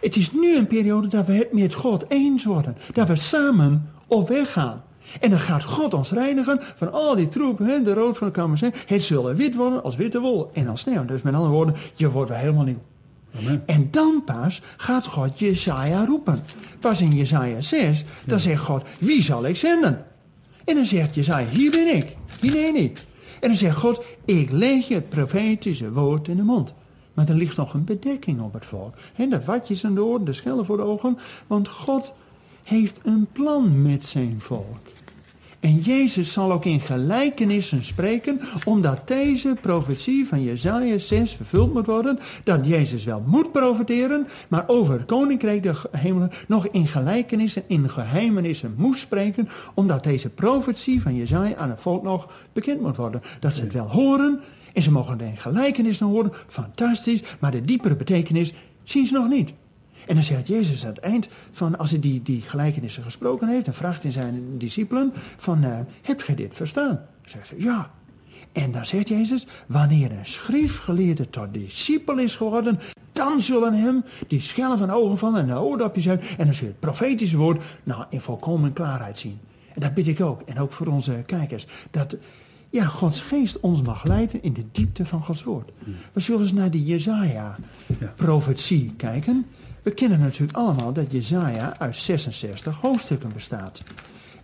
het 0.00 0.16
is 0.16 0.32
nu 0.32 0.56
een 0.56 0.66
periode 0.66 1.08
dat 1.08 1.26
we 1.26 1.32
het 1.32 1.52
met 1.52 1.74
God 1.74 2.04
eens 2.08 2.44
worden. 2.44 2.76
Dat 2.92 3.08
we 3.08 3.16
samen 3.16 3.90
op 4.06 4.28
weg 4.28 4.52
gaan. 4.52 4.82
En 5.20 5.30
dan 5.30 5.38
gaat 5.38 5.64
God 5.64 5.94
ons 5.94 6.10
reinigen 6.10 6.58
van 6.76 6.92
al 6.92 7.16
die 7.16 7.28
troep, 7.28 7.58
hè, 7.58 7.82
de 7.82 7.94
rood 7.94 8.18
van 8.18 8.26
de 8.26 8.32
kamer 8.32 8.58
zijn. 8.58 8.74
Het 8.86 9.02
zullen 9.02 9.36
wit 9.36 9.54
worden 9.54 9.82
als 9.82 9.96
witte 9.96 10.20
wol 10.20 10.50
en 10.52 10.68
als 10.68 10.80
sneeuw. 10.80 11.04
Dus 11.04 11.22
met 11.22 11.34
andere 11.34 11.52
woorden, 11.52 11.74
je 11.94 12.10
wordt 12.10 12.30
weer 12.30 12.38
helemaal 12.38 12.64
nieuw. 12.64 12.82
Amen. 13.38 13.62
En 13.66 13.88
dan 13.90 14.22
pas 14.24 14.62
gaat 14.76 15.06
God 15.06 15.38
Jesaja 15.38 16.04
roepen. 16.04 16.42
Pas 16.80 17.00
in 17.00 17.10
Jesaja 17.10 17.62
6, 17.62 18.04
dan 18.26 18.40
zegt 18.40 18.62
God, 18.62 18.88
wie 18.98 19.22
zal 19.22 19.46
ik 19.46 19.56
zenden? 19.56 20.06
En 20.64 20.74
dan 20.74 20.86
zegt 20.86 21.14
Jesaja, 21.14 21.48
hier 21.48 21.70
ben 21.70 21.96
ik. 21.96 22.16
hier 22.40 22.52
nee 22.52 22.72
niet. 22.72 23.06
En 23.40 23.48
dan 23.48 23.56
zegt 23.56 23.76
God, 23.76 24.04
ik 24.24 24.50
leg 24.50 24.88
je 24.88 24.94
het 24.94 25.08
profetische 25.08 25.92
woord 25.92 26.28
in 26.28 26.36
de 26.36 26.42
mond. 26.42 26.74
Maar 27.14 27.28
er 27.28 27.34
ligt 27.34 27.56
nog 27.56 27.74
een 27.74 27.84
bedekking 27.84 28.40
op 28.40 28.52
het 28.52 28.66
volk. 28.66 28.94
He, 29.14 29.28
de 29.28 29.44
watjes 29.44 29.84
aan 29.84 29.94
de 29.94 30.04
oren, 30.04 30.24
de 30.24 30.32
schellen 30.32 30.64
voor 30.64 30.76
de 30.76 30.82
ogen. 30.82 31.18
Want 31.46 31.68
God 31.68 32.12
heeft 32.62 33.00
een 33.02 33.26
plan 33.32 33.82
met 33.82 34.06
zijn 34.06 34.36
volk. 34.38 34.89
En 35.60 35.78
Jezus 35.78 36.32
zal 36.32 36.52
ook 36.52 36.64
in 36.64 36.80
gelijkenissen 36.80 37.84
spreken, 37.84 38.40
omdat 38.64 39.08
deze 39.08 39.56
profetie 39.60 40.26
van 40.26 40.42
Jezaja 40.42 40.98
6 40.98 41.32
vervuld 41.32 41.72
moet 41.72 41.86
worden, 41.86 42.18
dat 42.44 42.66
Jezus 42.66 43.04
wel 43.04 43.22
moet 43.26 43.52
profeteren, 43.52 44.26
maar 44.48 44.64
over 44.66 44.92
het 44.92 45.04
koninkrijk 45.04 45.62
der 45.62 45.82
hemelen 45.90 46.30
nog 46.48 46.66
in 46.66 46.86
gelijkenissen, 46.86 47.62
in 47.66 47.88
geheimenissen 47.88 48.74
moest 48.76 49.00
spreken, 49.00 49.48
omdat 49.74 50.04
deze 50.04 50.28
profetie 50.28 51.02
van 51.02 51.16
Jezaja 51.16 51.56
aan 51.56 51.70
het 51.70 51.80
volk 51.80 52.02
nog 52.02 52.32
bekend 52.52 52.80
moet 52.80 52.96
worden. 52.96 53.22
Dat 53.40 53.54
ze 53.54 53.62
het 53.62 53.72
wel 53.72 53.90
horen, 53.90 54.40
en 54.72 54.82
ze 54.82 54.92
mogen 54.92 55.18
de 55.18 55.30
gelijkenissen 55.34 56.06
horen, 56.06 56.32
fantastisch, 56.46 57.22
maar 57.40 57.50
de 57.50 57.64
diepere 57.64 57.96
betekenis 57.96 58.54
zien 58.84 59.06
ze 59.06 59.12
nog 59.12 59.28
niet. 59.28 59.50
En 60.10 60.16
dan 60.16 60.24
zegt 60.24 60.46
Jezus 60.46 60.84
aan 60.84 60.90
het 60.90 60.98
eind 60.98 61.28
van, 61.50 61.78
als 61.78 61.90
hij 61.90 62.00
die, 62.00 62.22
die 62.22 62.42
gelijkenissen 62.42 63.02
gesproken 63.02 63.48
heeft, 63.48 63.64
dan 63.64 63.74
vraagt 63.74 64.02
hij 64.02 64.12
zijn 64.12 64.58
discipelen 64.58 65.12
van, 65.14 65.64
uh, 65.64 65.78
hebt 66.02 66.22
gij 66.22 66.34
dit 66.34 66.54
verstaan? 66.54 67.00
Zeggen 67.24 67.56
ze, 67.56 67.62
ja. 67.62 67.90
En 68.52 68.72
dan 68.72 68.86
zegt 68.86 69.08
Jezus, 69.08 69.46
wanneer 69.66 70.10
een 70.10 70.26
schriftgeleerde 70.26 71.30
tot 71.30 71.54
discipel 71.54 72.18
is 72.18 72.36
geworden, 72.36 72.78
dan 73.12 73.40
zullen 73.40 73.74
hem 73.74 74.04
die 74.28 74.40
schellen 74.40 74.78
van 74.78 74.88
de 74.88 74.94
ogen 74.94 75.18
vallen 75.18 75.40
en 75.40 75.46
de 75.46 75.60
oordopjes 75.60 76.08
uit. 76.08 76.34
En 76.38 76.46
dan 76.46 76.54
zul 76.54 76.66
je 76.66 76.72
het 76.72 76.80
profetische 76.80 77.36
woord 77.36 77.64
nou, 77.82 78.04
in 78.08 78.20
volkomen 78.20 78.72
klaarheid 78.72 79.18
zien. 79.18 79.38
En 79.74 79.80
dat 79.80 79.94
bid 79.94 80.06
ik 80.06 80.20
ook, 80.20 80.40
en 80.40 80.58
ook 80.58 80.72
voor 80.72 80.86
onze 80.86 81.22
kijkers, 81.26 81.66
dat 81.90 82.16
ja, 82.70 82.84
Gods 82.84 83.20
geest 83.20 83.60
ons 83.60 83.82
mag 83.82 84.04
leiden 84.04 84.42
in 84.42 84.52
de 84.52 84.64
diepte 84.72 85.06
van 85.06 85.22
Gods 85.22 85.42
woord. 85.42 85.70
We 86.12 86.20
zullen 86.20 86.40
eens 86.40 86.52
naar 86.52 86.70
die 86.70 86.84
Jezaja-profetie 86.84 88.94
kijken. 88.96 89.46
We 89.90 89.96
kennen 89.96 90.20
natuurlijk 90.20 90.58
allemaal 90.58 90.92
dat 90.92 91.12
Jezaja 91.12 91.78
uit 91.78 91.96
66 91.96 92.80
hoofdstukken 92.80 93.32
bestaat. 93.32 93.82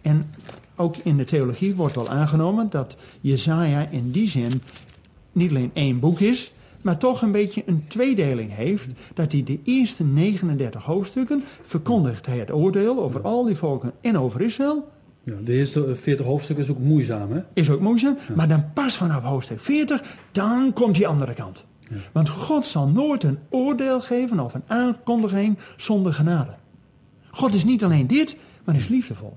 En 0.02 0.30
ook 0.76 0.96
in 0.96 1.16
de 1.16 1.24
theologie 1.24 1.74
wordt 1.74 1.94
wel 1.94 2.08
aangenomen 2.08 2.70
dat 2.70 2.96
Jezaja 3.20 3.88
in 3.90 4.10
die 4.10 4.28
zin 4.28 4.62
niet 5.32 5.50
alleen 5.50 5.70
één 5.72 6.00
boek 6.00 6.20
is, 6.20 6.52
maar 6.82 6.98
toch 6.98 7.22
een 7.22 7.32
beetje 7.32 7.62
een 7.66 7.84
tweedeling 7.88 8.54
heeft. 8.54 8.86
Dat 9.14 9.32
hij 9.32 9.42
de 9.42 9.58
eerste 9.64 10.04
39 10.04 10.82
hoofdstukken 10.82 11.44
verkondigt 11.62 12.26
hij 12.26 12.38
het 12.38 12.52
oordeel 12.52 13.02
over 13.02 13.22
al 13.22 13.44
die 13.44 13.56
volken 13.56 13.92
en 14.00 14.18
over 14.18 14.40
Israël. 14.40 14.88
Ja, 15.22 15.34
de 15.44 15.52
eerste 15.52 15.94
40 15.94 16.26
hoofdstukken 16.26 16.64
is 16.64 16.70
ook 16.70 16.78
moeizaam, 16.78 17.32
hè? 17.32 17.40
Is 17.52 17.70
ook 17.70 17.80
moeizaam, 17.80 18.18
maar 18.34 18.48
dan 18.48 18.72
pas 18.72 18.96
vanaf 18.96 19.22
hoofdstuk 19.22 19.60
40, 19.60 20.02
dan 20.32 20.72
komt 20.72 20.94
die 20.94 21.06
andere 21.06 21.34
kant. 21.34 21.64
Want 22.12 22.28
God 22.28 22.66
zal 22.66 22.88
nooit 22.88 23.22
een 23.22 23.38
oordeel 23.48 24.00
geven 24.00 24.40
of 24.40 24.54
een 24.54 24.62
aankondiging 24.66 25.58
zonder 25.76 26.14
genade. 26.14 26.54
God 27.30 27.54
is 27.54 27.64
niet 27.64 27.84
alleen 27.84 28.06
dit, 28.06 28.36
maar 28.64 28.76
is 28.76 28.88
liefdevol. 28.88 29.36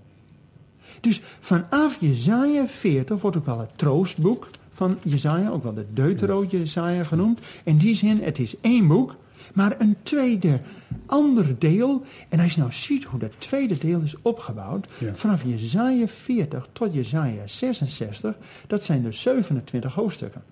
Dus 1.02 1.22
vanaf 1.40 1.98
Jezaja 2.00 2.68
40 2.68 3.22
wordt 3.22 3.38
ook 3.38 3.46
wel 3.46 3.60
het 3.60 3.78
troostboek 3.78 4.50
van 4.72 4.98
Jezaja, 5.04 5.50
ook 5.50 5.64
wel 5.64 5.74
de 5.74 5.86
Deutero 5.94 6.46
Jezaja 6.50 7.04
genoemd. 7.04 7.40
In 7.64 7.78
die 7.78 7.96
zin, 7.96 8.24
het 8.24 8.40
is 8.40 8.56
één 8.62 8.88
boek, 8.88 9.16
maar 9.54 9.76
een 9.78 9.96
tweede, 10.04 10.60
ander 11.06 11.60
deel. 11.60 12.04
En 12.30 12.40
als 12.40 12.54
je 12.54 12.60
nou 12.60 12.74
ziet 12.74 13.04
hoe 13.04 13.20
dat 13.20 13.32
tweede 13.38 13.78
deel 13.78 14.02
is 14.02 14.16
opgebouwd, 14.22 14.88
vanaf 15.14 15.44
Jezaja 15.44 16.08
40 16.08 16.68
tot 16.72 16.94
Jezaja 16.94 17.48
66, 17.48 18.36
dat 18.68 18.84
zijn 18.84 19.04
dus 19.04 19.22
27 19.22 19.94
hoofdstukken. 19.94 20.44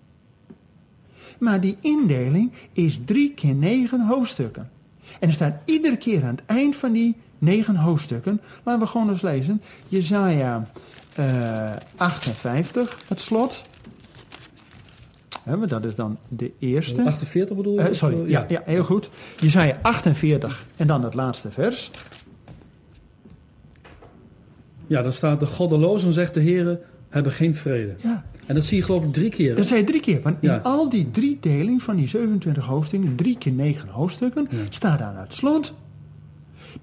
Maar 1.37 1.61
die 1.61 1.77
indeling 1.81 2.51
is 2.73 2.99
drie 3.05 3.33
keer 3.33 3.55
negen 3.55 4.07
hoofdstukken. 4.07 4.69
En 5.19 5.27
er 5.27 5.33
staat 5.33 5.55
iedere 5.65 5.97
keer 5.97 6.23
aan 6.23 6.35
het 6.35 6.45
eind 6.45 6.75
van 6.75 6.91
die 6.91 7.15
negen 7.39 7.75
hoofdstukken, 7.75 8.41
laten 8.63 8.81
we 8.81 8.87
gewoon 8.87 9.09
eens 9.09 9.21
lezen, 9.21 9.61
Jezaja 9.87 10.63
uh, 11.19 11.71
58, 11.95 12.97
het 13.07 13.21
slot. 13.21 13.61
dat 15.67 15.85
is 15.85 15.95
dan 15.95 16.17
de 16.27 16.51
eerste. 16.59 17.03
48 17.03 17.55
bedoel 17.55 17.73
je? 17.73 17.89
Uh, 17.89 17.95
sorry, 17.95 18.29
ja, 18.29 18.45
ja, 18.47 18.61
heel 18.65 18.83
goed. 18.83 19.09
Jezaja 19.39 19.79
48 19.81 20.65
en 20.75 20.87
dan 20.87 21.03
het 21.03 21.13
laatste 21.13 21.51
vers. 21.51 21.91
Ja, 24.87 25.01
dan 25.01 25.13
staat 25.13 25.39
de 25.39 25.45
goddelozen, 25.45 26.13
zegt 26.13 26.33
de 26.33 26.39
Heer, 26.39 26.79
hebben 27.09 27.31
geen 27.31 27.55
vrede. 27.55 27.95
Ja. 27.99 28.16
En 28.47 28.55
dat 28.55 28.63
zie 28.63 28.77
je 28.77 28.83
geloof 28.83 29.03
ik 29.03 29.13
drie 29.13 29.29
keer. 29.29 29.55
Dat 29.55 29.67
zei 29.67 29.79
je 29.79 29.85
drie 29.85 29.99
keer. 29.99 30.21
Want 30.21 30.37
in 30.41 30.63
al 30.63 30.89
die 30.89 31.11
drie 31.11 31.37
deling 31.41 31.83
van 31.83 31.95
die 31.95 32.07
27 32.07 32.65
hoofdstukken, 32.65 33.15
drie 33.15 33.37
keer 33.37 33.51
negen 33.51 33.89
hoofdstukken, 33.89 34.47
staat 34.69 35.01
aan 35.01 35.15
het 35.15 35.33
slot. 35.33 35.73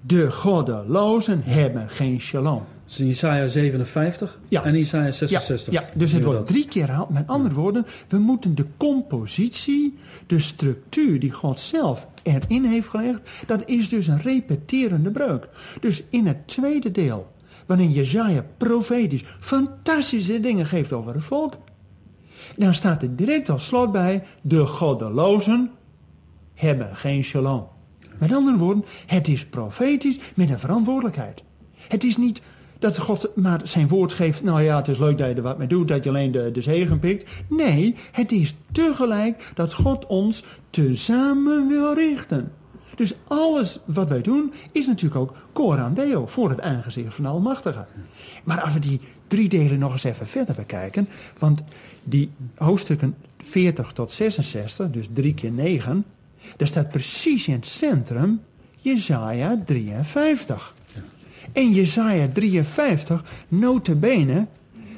De 0.01 0.31
goddelozen 0.31 1.41
hebben 1.43 1.89
geen 1.89 2.21
shalom. 2.21 2.63
Dat 2.83 2.93
is 2.93 2.99
in 2.99 3.07
Isaiah 3.07 3.49
57 3.49 4.39
en 4.49 4.75
Isaiah 4.75 5.13
66. 5.13 5.73
Ja, 5.73 5.83
dus 5.93 6.11
het 6.11 6.23
wordt 6.23 6.45
drie 6.45 6.67
keer 6.67 6.85
herhaald. 6.85 7.09
Met 7.09 7.27
andere 7.27 7.55
woorden, 7.55 7.85
we 8.07 8.17
moeten 8.17 8.55
de 8.55 8.65
compositie, 8.77 9.97
de 10.27 10.39
structuur 10.39 11.19
die 11.19 11.31
God 11.31 11.59
zelf 11.59 12.07
erin 12.23 12.63
heeft 12.63 12.87
gelegd, 12.87 13.29
dat 13.45 13.61
is 13.65 13.89
dus 13.89 14.07
een 14.07 14.21
repeterende 14.21 15.11
breuk. 15.11 15.47
Dus 15.79 16.03
in 16.09 16.27
het 16.27 16.47
tweede 16.47 16.91
deel 16.91 17.33
wanneer 17.65 17.89
Jezaja 17.89 18.45
profetisch 18.57 19.23
fantastische 19.39 20.39
dingen 20.39 20.65
geeft 20.65 20.93
over 20.93 21.13
het 21.13 21.23
volk, 21.23 21.57
dan 22.55 22.73
staat 22.73 23.01
er 23.01 23.15
direct 23.15 23.49
als 23.49 23.65
slot 23.65 23.91
bij, 23.91 24.23
de 24.41 24.65
goddelozen 24.65 25.71
hebben 26.53 26.95
geen 26.95 27.23
shalom. 27.23 27.67
Met 28.19 28.33
andere 28.33 28.57
woorden, 28.57 28.85
het 29.05 29.27
is 29.27 29.45
profetisch 29.45 30.17
met 30.35 30.49
een 30.49 30.59
verantwoordelijkheid. 30.59 31.43
Het 31.75 32.03
is 32.03 32.17
niet 32.17 32.41
dat 32.79 32.97
God 32.97 33.29
maar 33.35 33.61
zijn 33.63 33.87
woord 33.87 34.13
geeft, 34.13 34.43
nou 34.43 34.61
ja, 34.61 34.75
het 34.75 34.87
is 34.87 34.97
leuk 34.97 35.17
dat 35.17 35.27
je 35.27 35.33
er 35.33 35.41
wat 35.41 35.57
mee 35.57 35.67
doet, 35.67 35.87
dat 35.87 36.03
je 36.03 36.09
alleen 36.09 36.31
de, 36.31 36.51
de 36.51 36.61
zegen 36.61 36.99
pikt. 36.99 37.43
Nee, 37.49 37.95
het 38.11 38.31
is 38.31 38.55
tegelijk 38.71 39.51
dat 39.53 39.73
God 39.73 40.05
ons 40.05 40.43
tezamen 40.69 41.67
wil 41.67 41.93
richten. 41.93 42.51
Dus 42.95 43.13
alles 43.27 43.79
wat 43.85 44.09
wij 44.09 44.21
doen 44.21 44.53
is 44.71 44.87
natuurlijk 44.87 45.21
ook 45.21 45.35
coram 45.53 45.93
deo, 45.93 46.27
voor 46.27 46.49
het 46.49 46.61
aangezicht 46.61 47.15
van 47.15 47.23
de 47.23 47.29
Almachtige. 47.29 47.85
Maar 48.43 48.61
als 48.61 48.73
we 48.73 48.79
die 48.79 48.99
drie 49.27 49.49
delen 49.49 49.79
nog 49.79 49.93
eens 49.93 50.03
even 50.03 50.27
verder 50.27 50.55
bekijken, 50.55 51.07
want 51.39 51.63
die 52.03 52.29
hoofdstukken 52.55 53.15
40 53.37 53.91
tot 53.91 54.11
66, 54.11 54.89
dus 54.89 55.07
3 55.13 55.33
keer 55.33 55.51
9, 55.51 56.05
daar 56.57 56.67
staat 56.67 56.89
precies 56.89 57.47
in 57.47 57.53
het 57.53 57.67
centrum 57.67 58.41
Jezaja 58.77 59.61
53. 59.65 60.73
En 61.53 61.71
Jezaja 61.71 62.27
53, 62.33 63.23
notabene, 63.47 64.47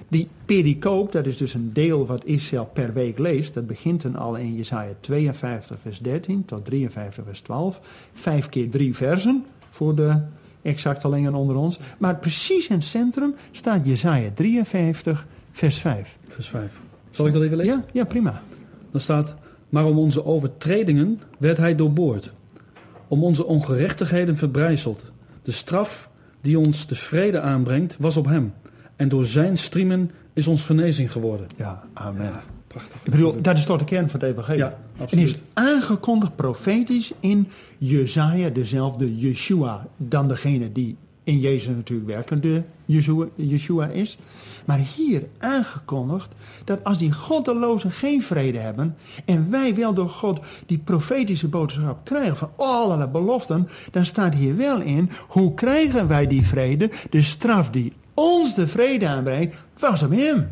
die 0.07 0.27
pericoop, 0.45 1.11
dat 1.11 1.25
is 1.25 1.37
dus 1.37 1.53
een 1.53 1.73
deel 1.73 2.05
wat 2.05 2.25
Israël 2.25 2.69
per 2.73 2.93
week 2.93 3.17
leest. 3.17 3.53
Dat 3.53 3.67
begint 3.67 4.01
dan 4.01 4.15
al 4.15 4.35
in 4.35 4.55
Jesaja 4.55 4.91
52 4.99 5.77
vers 5.79 5.99
13 5.99 6.45
tot 6.45 6.65
53 6.65 7.23
vers 7.25 7.39
12. 7.39 7.79
Vijf 8.13 8.49
keer 8.49 8.69
drie 8.69 8.95
versen 8.95 9.45
voor 9.69 9.95
de 9.95 10.21
exactelingen 10.61 11.33
onder 11.33 11.55
ons. 11.55 11.79
Maar 11.97 12.17
precies 12.17 12.67
in 12.67 12.75
het 12.75 12.83
centrum 12.83 13.35
staat 13.51 13.85
Jesaja 13.85 14.29
53 14.33 15.25
vers 15.51 15.77
5. 15.77 16.17
Vers 16.27 16.49
5. 16.49 16.79
Zal 17.11 17.27
ik 17.27 17.33
dat 17.33 17.41
even 17.41 17.57
lezen? 17.57 17.73
Ja, 17.73 17.85
ja 17.93 18.05
prima. 18.05 18.41
Dan 18.91 19.01
staat, 19.01 19.35
maar 19.69 19.85
om 19.85 19.97
onze 19.97 20.25
overtredingen 20.25 21.21
werd 21.37 21.57
hij 21.57 21.75
doorboord. 21.75 22.33
Om 23.07 23.23
onze 23.23 23.45
ongerechtigheden 23.45 24.37
verbrijzeld. 24.37 25.03
De 25.41 25.51
straf 25.51 26.09
die 26.41 26.59
ons 26.59 26.87
de 26.87 26.95
vrede 26.95 27.41
aanbrengt 27.41 27.95
was 27.99 28.17
op 28.17 28.25
hem. 28.25 28.53
En 28.97 29.09
door 29.09 29.25
zijn 29.25 29.57
striemen 29.57 30.11
is 30.33 30.47
ons 30.47 30.63
genezing 30.63 31.11
geworden. 31.11 31.47
Ja, 31.55 31.83
amen. 31.93 32.33
prachtig. 32.67 32.99
Ik 33.03 33.11
bedoel, 33.11 33.41
dat 33.41 33.57
is 33.57 33.65
toch 33.65 33.77
de 33.77 33.85
kern 33.85 34.09
van 34.09 34.19
het 34.19 34.29
evangelie. 34.29 34.59
Ja, 34.59 34.77
absoluut. 34.97 35.25
En 35.25 35.33
is 35.33 35.41
aangekondigd 35.53 36.35
profetisch 36.35 37.11
in 37.19 37.47
Jezaja, 37.77 38.49
dezelfde 38.49 39.17
Yeshua, 39.17 39.87
dan 39.97 40.27
degene 40.27 40.71
die 40.71 40.95
in 41.23 41.39
Jezus 41.39 41.75
natuurlijk 41.75 42.09
werkende 42.09 42.63
Yeshua, 42.85 43.25
Yeshua 43.35 43.87
is. 43.87 44.17
Maar 44.65 44.79
hier 44.95 45.23
aangekondigd 45.37 46.29
dat 46.63 46.83
als 46.83 46.97
die 46.97 47.11
goddelozen 47.11 47.91
geen 47.91 48.23
vrede 48.23 48.57
hebben 48.57 48.95
en 49.25 49.51
wij 49.51 49.75
wel 49.75 49.93
door 49.93 50.09
God 50.09 50.39
die 50.65 50.77
profetische 50.77 51.47
boodschap 51.47 52.05
krijgen 52.05 52.37
van 52.37 52.51
allerlei 52.55 53.09
beloften, 53.09 53.67
dan 53.91 54.05
staat 54.05 54.33
hier 54.33 54.55
wel 54.55 54.81
in, 54.81 55.09
hoe 55.27 55.53
krijgen 55.53 56.07
wij 56.07 56.27
die 56.27 56.45
vrede? 56.45 56.89
De 57.09 57.23
straf 57.23 57.69
die 57.69 57.93
ons 58.19 58.53
de 58.55 58.67
vrede 58.67 59.07
aanbrengt, 59.07 59.55
was 59.79 60.03
op 60.03 60.11
hem. 60.11 60.49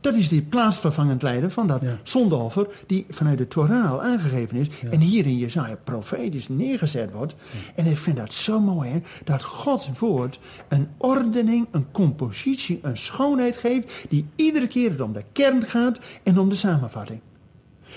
Dat 0.00 0.14
is 0.14 0.28
die 0.28 0.42
plaatsvervangend 0.42 1.22
lijden 1.22 1.50
van 1.50 1.66
dat 1.66 1.80
Ja. 1.80 1.98
zondeoffer 2.02 2.66
die 2.86 3.06
vanuit 3.08 3.38
de 3.38 3.48
Torah 3.48 3.90
al 3.90 4.02
aangegeven 4.02 4.56
is. 4.56 4.66
Ja. 4.82 4.90
En 4.90 5.00
hier 5.00 5.26
in 5.26 5.38
Jezaja 5.38 5.76
profetisch 5.84 6.48
neergezet 6.48 7.12
wordt. 7.12 7.34
En 7.74 7.86
ik 7.86 7.98
vind 7.98 8.16
dat 8.16 8.34
zo 8.34 8.60
mooi 8.60 8.90
hè, 8.90 9.00
dat 9.24 9.42
Gods 9.42 9.88
woord 9.98 10.38
een 10.68 10.88
ordening, 10.98 11.66
een 11.70 11.86
compositie, 11.90 12.78
een 12.82 12.98
schoonheid 12.98 13.56
geeft. 13.56 14.04
Die 14.08 14.26
iedere 14.36 14.68
keer 14.68 14.90
het 14.90 15.00
om 15.00 15.12
de 15.12 15.24
kern 15.32 15.64
gaat 15.64 15.98
en 16.22 16.38
om 16.38 16.48
de 16.48 16.54
samenvatting. 16.56 17.20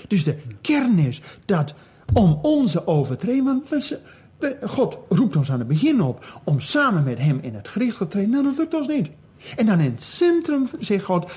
Dus 0.08 0.24
de 0.24 0.36
kern 0.60 0.98
is 0.98 1.20
dat 1.44 1.74
om 2.14 2.38
onze 2.42 2.82
ze- 2.86 2.88
we- 3.40 4.00
God 4.62 4.98
roept 5.08 5.36
ons 5.36 5.50
aan 5.50 5.58
het 5.58 5.68
begin 5.68 6.00
op 6.02 6.40
om 6.44 6.60
samen 6.60 7.04
met 7.04 7.18
hem 7.18 7.38
in 7.42 7.54
het 7.54 7.68
gericht 7.68 7.98
te 7.98 8.08
treden. 8.08 8.30
Nou, 8.30 8.44
dat 8.44 8.56
lukt 8.56 8.74
ons 8.74 8.86
niet. 8.86 9.08
En 9.56 9.66
dan 9.66 9.78
in 9.80 9.90
het 9.90 10.02
centrum 10.02 10.68
zegt 10.78 11.04
God, 11.04 11.30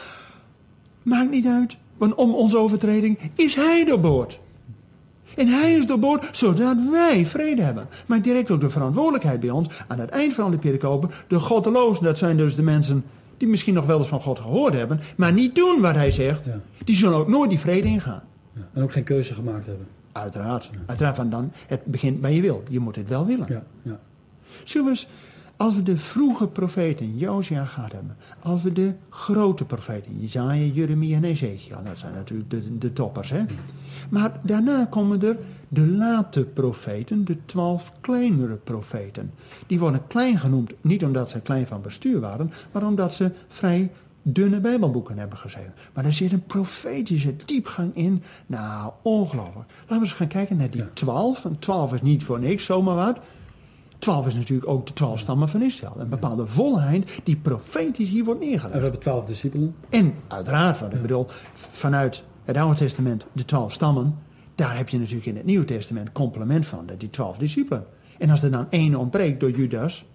maakt 1.03 1.31
niet 1.31 1.46
uit, 1.46 1.77
want 1.98 2.15
om 2.15 2.34
onze 2.34 2.58
overtreding 2.58 3.20
is 3.36 3.55
hij 3.55 3.86
doorboord. 3.86 4.39
En 5.36 5.48
hij 5.48 5.74
is 5.74 5.86
doorboord 5.86 6.29
zodat 6.31 6.77
wij 6.91 7.25
vrede 7.25 7.62
hebben. 7.62 7.88
Maar 8.05 8.22
direct 8.22 8.51
ook 8.51 8.62
de 8.62 8.70
verantwoordelijkheid 8.70 9.39
bij 9.39 9.50
ons, 9.50 9.67
aan 9.88 10.00
het 10.00 10.10
eind 10.10 10.34
van 10.34 10.50
die 10.50 10.60
pericopen, 10.60 11.10
de 11.27 11.39
goddelozen, 11.39 12.03
dat 12.03 12.17
zijn 12.17 12.38
dus 12.38 12.55
de 12.55 12.63
mensen 12.63 13.03
die 13.38 13.48
misschien 13.48 13.74
nog 13.74 13.86
wel 13.86 13.98
eens 14.00 14.08
van 14.08 14.22
God 14.22 14.39
gehoord 14.39 14.74
hebben, 14.74 15.00
maar 15.17 15.34
niet 15.34 15.55
doen 15.55 15.81
wat 15.81 15.96
hij 15.96 16.12
zegt, 16.12 16.46
Ja. 16.46 16.60
die 16.84 16.96
zullen 16.96 17.17
ook 17.17 17.27
nooit 17.27 17.50
die 17.50 17.60
vrede 17.60 17.88
ingaan. 17.88 18.24
Ja. 18.53 18.62
En 18.74 18.84
ook 18.84 18.91
geen 18.91 19.03
keuze 19.03 19.34
gemaakt 19.34 19.65
hebben. 19.65 19.88
Uiteraard. 20.12 20.70
Uiteraard 20.86 21.15
van 21.15 21.30
dan, 21.30 21.51
het 21.68 21.86
begint 21.86 22.22
bij 22.22 22.34
je 22.36 22.41
wil. 22.41 22.63
Je 22.70 22.80
moet 22.80 22.96
het 22.96 23.08
wel 23.08 23.25
willen. 23.25 23.46
Ja, 23.50 23.63
ja. 23.82 24.00
Zullen 24.63 24.86
we 24.86 24.91
eens, 24.91 25.08
als 25.62 25.75
we 25.75 25.84
de 25.84 25.98
vroege 25.98 26.48
profeten 26.48 27.18
Josia 27.18 27.65
gehad 27.65 27.91
hebben, 27.91 28.18
als 28.39 28.62
we 28.62 28.72
de 28.72 28.94
grote 29.10 29.65
profeten, 29.65 30.20
Jezaja, 30.20 30.63
Jeremia 30.74 31.15
en 31.15 31.24
Ezekiel, 31.24 31.84
dat 31.84 31.98
zijn 31.98 32.13
natuurlijk 32.13 32.50
de, 32.50 32.77
de 32.77 32.94
toppers, 32.94 33.30
hè. 33.30 33.44
Maar 34.10 34.39
daarna 34.44 34.86
komen 34.86 35.22
er 35.22 35.38
de 35.68 35.88
late 35.88 36.44
profeten, 36.44 37.25
de 37.25 37.38
twaalf 37.46 37.91
kleinere 38.00 38.56
profeten. 38.56 39.32
Die 39.68 39.80
worden 39.80 40.08
klein 40.08 40.38
genoemd, 40.38 40.74
niet 40.82 41.03
omdat 41.03 41.30
ze 41.30 41.39
klein 41.39 41.68
van 41.68 41.82
bestuur 41.82 42.20
waren, 42.20 42.51
maar 42.72 42.86
omdat 42.86 43.13
ze 43.13 43.32
vrij 43.48 43.91
dunne 44.21 44.59
bijbelboeken 44.59 45.17
hebben 45.17 45.37
geschreven. 45.37 45.73
Maar 45.93 46.05
er 46.05 46.13
zit 46.13 46.31
een 46.31 46.43
profetische 46.43 47.35
diepgang 47.45 47.95
in. 47.95 48.23
Nou, 48.45 48.91
ongelooflijk. 49.01 49.69
Laten 49.81 49.95
we 49.95 50.01
eens 50.01 50.11
gaan 50.11 50.27
kijken 50.27 50.57
naar 50.57 50.69
die 50.69 50.93
twaalf. 50.93 51.45
En 51.45 51.59
twaalf 51.59 51.93
is 51.93 52.01
niet 52.01 52.23
voor 52.23 52.39
niks, 52.39 52.65
zomaar 52.65 52.95
wat. 52.95 53.19
Twaalf 53.99 54.27
is 54.27 54.33
natuurlijk 54.33 54.69
ook 54.69 54.87
de 54.87 54.93
twaalf 54.93 55.19
stammen 55.19 55.49
van 55.49 55.61
Israël. 55.61 55.93
Een 55.97 56.09
bepaalde 56.09 56.47
volheid 56.47 57.21
die 57.23 57.35
profetisch 57.35 58.09
hier 58.09 58.23
wordt 58.23 58.39
En 58.39 58.45
we 58.45 58.51
neergelegd. 58.51 58.81
hebben 58.81 58.99
twaalf 58.99 59.25
discipelen. 59.25 59.75
En 59.89 60.13
uiteraard, 60.27 60.79
wat 60.79 60.93
ik 60.93 61.01
bedoel, 61.01 61.25
vanuit 61.53 62.23
het 62.43 62.57
Oude 62.57 62.75
Testament, 62.75 63.25
de 63.31 63.45
twaalf 63.45 63.71
stammen, 63.73 64.17
daar 64.55 64.77
heb 64.77 64.89
je 64.89 64.97
natuurlijk 64.99 65.25
in 65.25 65.35
het 65.35 65.45
Nieuwe 65.45 65.65
Testament 65.65 66.11
complement 66.11 66.65
van, 66.65 66.85
dat 66.85 66.99
die 66.99 67.09
twaalf 67.09 67.37
discipelen. 67.37 67.85
En 68.17 68.29
als 68.29 68.43
er 68.43 68.51
dan 68.51 68.67
één 68.69 68.95
ontbreekt 68.95 69.39
door 69.39 69.51
Judas, 69.51 70.05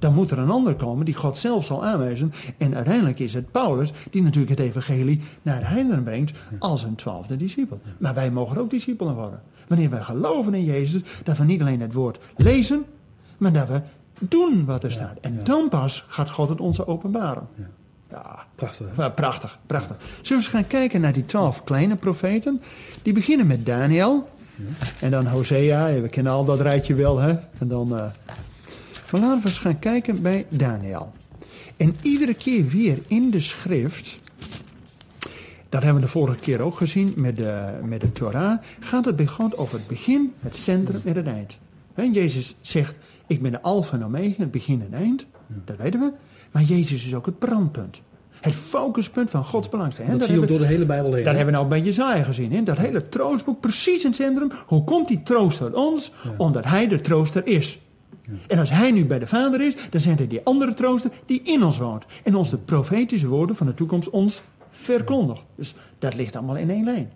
dan 0.00 0.14
moet 0.14 0.30
er 0.30 0.38
een 0.38 0.50
ander 0.50 0.74
komen 0.74 1.04
die 1.04 1.14
God 1.14 1.38
zelf 1.38 1.64
zal 1.64 1.84
aanwijzen. 1.84 2.32
En 2.58 2.74
uiteindelijk 2.74 3.18
is 3.18 3.34
het 3.34 3.50
Paulus 3.50 3.92
die 4.10 4.22
natuurlijk 4.22 4.58
het 4.58 4.66
evangelie 4.68 5.20
naar 5.42 5.58
de 5.58 5.66
heidenen 5.66 6.02
brengt 6.02 6.38
als 6.58 6.82
een 6.82 6.94
twaalfde 6.94 7.36
discipel. 7.36 7.80
Maar 7.98 8.14
wij 8.14 8.30
mogen 8.30 8.58
ook 8.58 8.70
discipelen 8.70 9.14
worden. 9.14 9.42
Wanneer 9.68 9.90
wij 9.90 10.02
geloven 10.02 10.54
in 10.54 10.64
Jezus, 10.64 11.02
dat 11.24 11.36
we 11.36 11.44
niet 11.44 11.60
alleen 11.60 11.80
het 11.80 11.92
woord 11.92 12.18
lezen, 12.36 12.84
maar 13.38 13.52
dat 13.52 13.68
we 13.68 13.80
doen 14.18 14.64
wat 14.64 14.84
er 14.84 14.92
staat. 14.92 15.18
En 15.20 15.40
dan 15.44 15.68
pas 15.68 16.04
gaat 16.08 16.30
God 16.30 16.48
het 16.48 16.60
ons 16.60 16.86
openbaren. 16.86 17.48
Ja. 17.54 18.44
Prachtig. 18.54 19.14
prachtig, 19.14 19.58
prachtig. 19.66 19.96
Zullen 20.00 20.24
we 20.26 20.34
eens 20.34 20.46
gaan 20.46 20.66
kijken 20.66 21.00
naar 21.00 21.12
die 21.12 21.26
twaalf 21.26 21.64
kleine 21.64 21.96
profeten? 21.96 22.62
Die 23.02 23.12
beginnen 23.12 23.46
met 23.46 23.66
Daniel. 23.66 24.28
En 25.00 25.10
dan 25.10 25.26
Hosea, 25.26 26.00
we 26.00 26.08
kennen 26.08 26.32
al 26.32 26.44
dat 26.44 26.60
rijtje 26.60 26.94
wel, 26.94 27.18
hè? 27.18 27.30
En 27.58 27.68
dan, 27.68 27.96
eh, 27.96 28.04
Maar 29.10 29.20
laten 29.20 29.42
we 29.42 29.48
eens 29.48 29.58
gaan 29.58 29.78
kijken 29.78 30.22
bij 30.22 30.46
Daniel. 30.48 31.12
En 31.76 31.96
iedere 32.02 32.34
keer 32.34 32.66
weer 32.68 32.98
in 33.06 33.30
de 33.30 33.40
schrift, 33.40 34.18
dat 35.68 35.82
hebben 35.82 36.00
we 36.00 36.06
de 36.06 36.12
vorige 36.12 36.38
keer 36.40 36.60
ook 36.60 36.76
gezien 36.76 37.12
met 37.16 37.36
de, 37.36 37.78
met 37.84 38.00
de 38.00 38.12
Torah, 38.12 38.58
gaat 38.80 39.04
het 39.04 39.16
bij 39.16 39.26
God 39.26 39.56
over 39.56 39.78
het 39.78 39.86
begin, 39.86 40.32
het 40.40 40.56
centrum 40.56 41.00
en 41.04 41.16
het 41.16 41.26
eind. 41.26 41.58
Hè, 41.94 42.02
Jezus 42.02 42.54
zegt, 42.60 42.94
ik 43.26 43.42
ben 43.42 43.50
de 43.50 43.62
alfa 43.62 43.96
en 43.96 44.04
omega, 44.04 44.34
het 44.42 44.50
begin 44.50 44.82
en 44.90 44.98
eind, 44.98 45.26
dat 45.64 45.76
weten 45.76 46.00
we. 46.00 46.12
Maar 46.50 46.62
Jezus 46.62 47.06
is 47.06 47.14
ook 47.14 47.26
het 47.26 47.38
brandpunt. 47.38 48.00
Het 48.40 48.54
focuspunt 48.54 49.30
van 49.30 49.44
Gods 49.44 49.68
belangstelling. 49.68 50.12
hè. 50.12 50.18
Dat 50.18 50.26
zie 50.26 50.36
je 50.36 50.42
ook 50.42 50.48
door 50.48 50.58
de 50.58 50.66
hele 50.66 50.86
Bijbel 50.86 51.14
heen. 51.14 51.24
dat 51.24 51.34
hebben 51.34 51.52
we 51.52 51.58
nou 51.58 51.68
bij 51.68 51.80
Jezaja 51.80 52.22
gezien. 52.22 52.52
Hè? 52.52 52.62
Dat 52.62 52.78
hele 52.78 53.08
troostboek 53.08 53.60
precies 53.60 54.02
in 54.02 54.08
het 54.08 54.16
centrum. 54.16 54.50
Hoe 54.66 54.84
komt 54.84 55.08
die 55.08 55.22
troost 55.22 55.60
uit 55.60 55.74
ons? 55.74 56.12
Omdat 56.36 56.64
hij 56.64 56.88
de 56.88 57.00
trooster 57.00 57.46
is. 57.46 57.78
En 58.46 58.58
als 58.58 58.70
hij 58.70 58.90
nu 58.90 59.04
bij 59.04 59.18
de 59.18 59.26
Vader 59.26 59.60
is, 59.60 59.74
dan 59.90 60.00
zijn 60.00 60.18
er 60.18 60.28
die 60.28 60.44
andere 60.44 60.74
trooster 60.74 61.10
die 61.26 61.42
in 61.42 61.64
ons 61.64 61.78
woont. 61.78 62.04
En 62.24 62.34
ons 62.34 62.50
de 62.50 62.58
profetische 62.58 63.28
woorden 63.28 63.56
van 63.56 63.66
de 63.66 63.74
toekomst 63.74 64.10
ons 64.10 64.42
verkondigt. 64.70 65.42
Dus 65.54 65.74
dat 65.98 66.14
ligt 66.14 66.36
allemaal 66.36 66.56
in 66.56 66.70
één 66.70 66.84
lijn. 66.84 67.10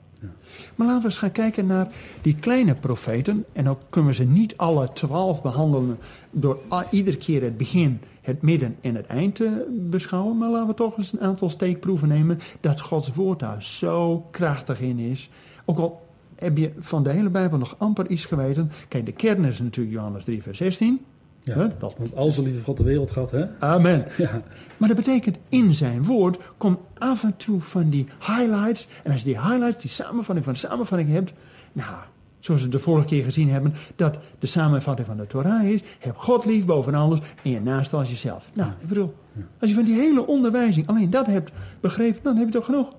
Maar 0.74 0.86
laten 0.86 1.02
we 1.02 1.08
eens 1.08 1.18
gaan 1.18 1.32
kijken 1.32 1.66
naar 1.66 1.88
die 2.22 2.36
kleine 2.36 2.74
profeten. 2.74 3.44
En 3.52 3.64
dan 3.64 3.78
kunnen 3.90 4.10
we 4.10 4.16
ze 4.16 4.24
niet 4.24 4.56
alle 4.56 4.92
twaalf 4.92 5.42
behandelen 5.42 5.98
door 6.30 6.60
iedere 6.90 7.16
keer 7.16 7.42
het 7.42 7.56
begin, 7.56 8.00
het 8.20 8.42
midden 8.42 8.76
en 8.80 8.94
het 8.94 9.06
eind 9.06 9.34
te 9.34 9.66
beschouwen. 9.90 10.38
Maar 10.38 10.50
laten 10.50 10.66
we 10.66 10.74
toch 10.74 10.98
eens 10.98 11.12
een 11.12 11.20
aantal 11.20 11.50
steekproeven 11.50 12.08
nemen 12.08 12.38
dat 12.60 12.80
Gods 12.80 13.14
woord 13.14 13.38
daar 13.38 13.62
zo 13.62 14.26
krachtig 14.30 14.80
in 14.80 14.98
is. 14.98 15.30
Ook 15.64 15.78
al 15.78 16.03
heb 16.36 16.56
je 16.56 16.72
van 16.78 17.02
de 17.02 17.10
hele 17.10 17.30
Bijbel 17.30 17.58
nog 17.58 17.74
amper 17.78 18.10
iets 18.10 18.24
geweten. 18.24 18.70
Kijk, 18.88 19.06
de 19.06 19.12
kern 19.12 19.44
is 19.44 19.58
natuurlijk 19.58 19.94
Johannes 19.94 20.24
3 20.24 20.42
vers 20.42 20.58
16. 20.58 21.00
Ja. 21.44 21.72
Dat 21.78 21.94
Want 21.98 22.14
al 22.14 22.30
zo 22.30 22.42
lieve 22.42 22.62
God 22.62 22.76
de 22.76 22.82
wereld 22.82 23.10
gehad, 23.10 23.30
hè? 23.30 23.46
Amen. 23.58 24.06
Ja. 24.16 24.42
Maar 24.76 24.88
dat 24.88 24.96
betekent 24.96 25.36
in 25.48 25.74
zijn 25.74 26.04
woord 26.04 26.38
komt 26.56 26.78
af 26.98 27.22
en 27.22 27.36
toe 27.36 27.60
van 27.60 27.90
die 27.90 28.06
highlights. 28.20 28.88
En 29.02 29.12
als 29.12 29.20
je 29.20 29.26
die 29.26 29.40
highlights, 29.40 29.82
die 29.82 29.90
samenvatting 29.90 30.44
van 30.44 30.52
de 30.52 30.58
samenvatting 30.58 31.10
hebt. 31.10 31.32
Nou, 31.72 31.94
zoals 32.38 32.62
we 32.62 32.68
de 32.68 32.78
vorige 32.78 33.06
keer 33.06 33.24
gezien 33.24 33.50
hebben, 33.50 33.74
dat 33.96 34.16
de 34.38 34.46
samenvatting 34.46 35.06
van 35.06 35.16
de 35.16 35.26
Torah 35.26 35.64
is. 35.64 35.80
Heb 35.98 36.16
God 36.16 36.44
lief 36.44 36.64
boven 36.64 36.94
alles 36.94 37.18
en 37.42 37.50
je 37.50 37.60
naaste 37.60 37.96
als 37.96 38.10
jezelf. 38.10 38.50
Nou, 38.52 38.70
ik 38.80 38.88
bedoel, 38.88 39.14
als 39.60 39.70
je 39.70 39.76
van 39.76 39.84
die 39.84 39.94
hele 39.94 40.26
onderwijzing 40.26 40.86
alleen 40.86 41.10
dat 41.10 41.26
hebt 41.26 41.50
begrepen, 41.80 42.22
dan 42.22 42.36
heb 42.36 42.46
je 42.46 42.52
toch 42.52 42.64
genoeg. 42.64 42.92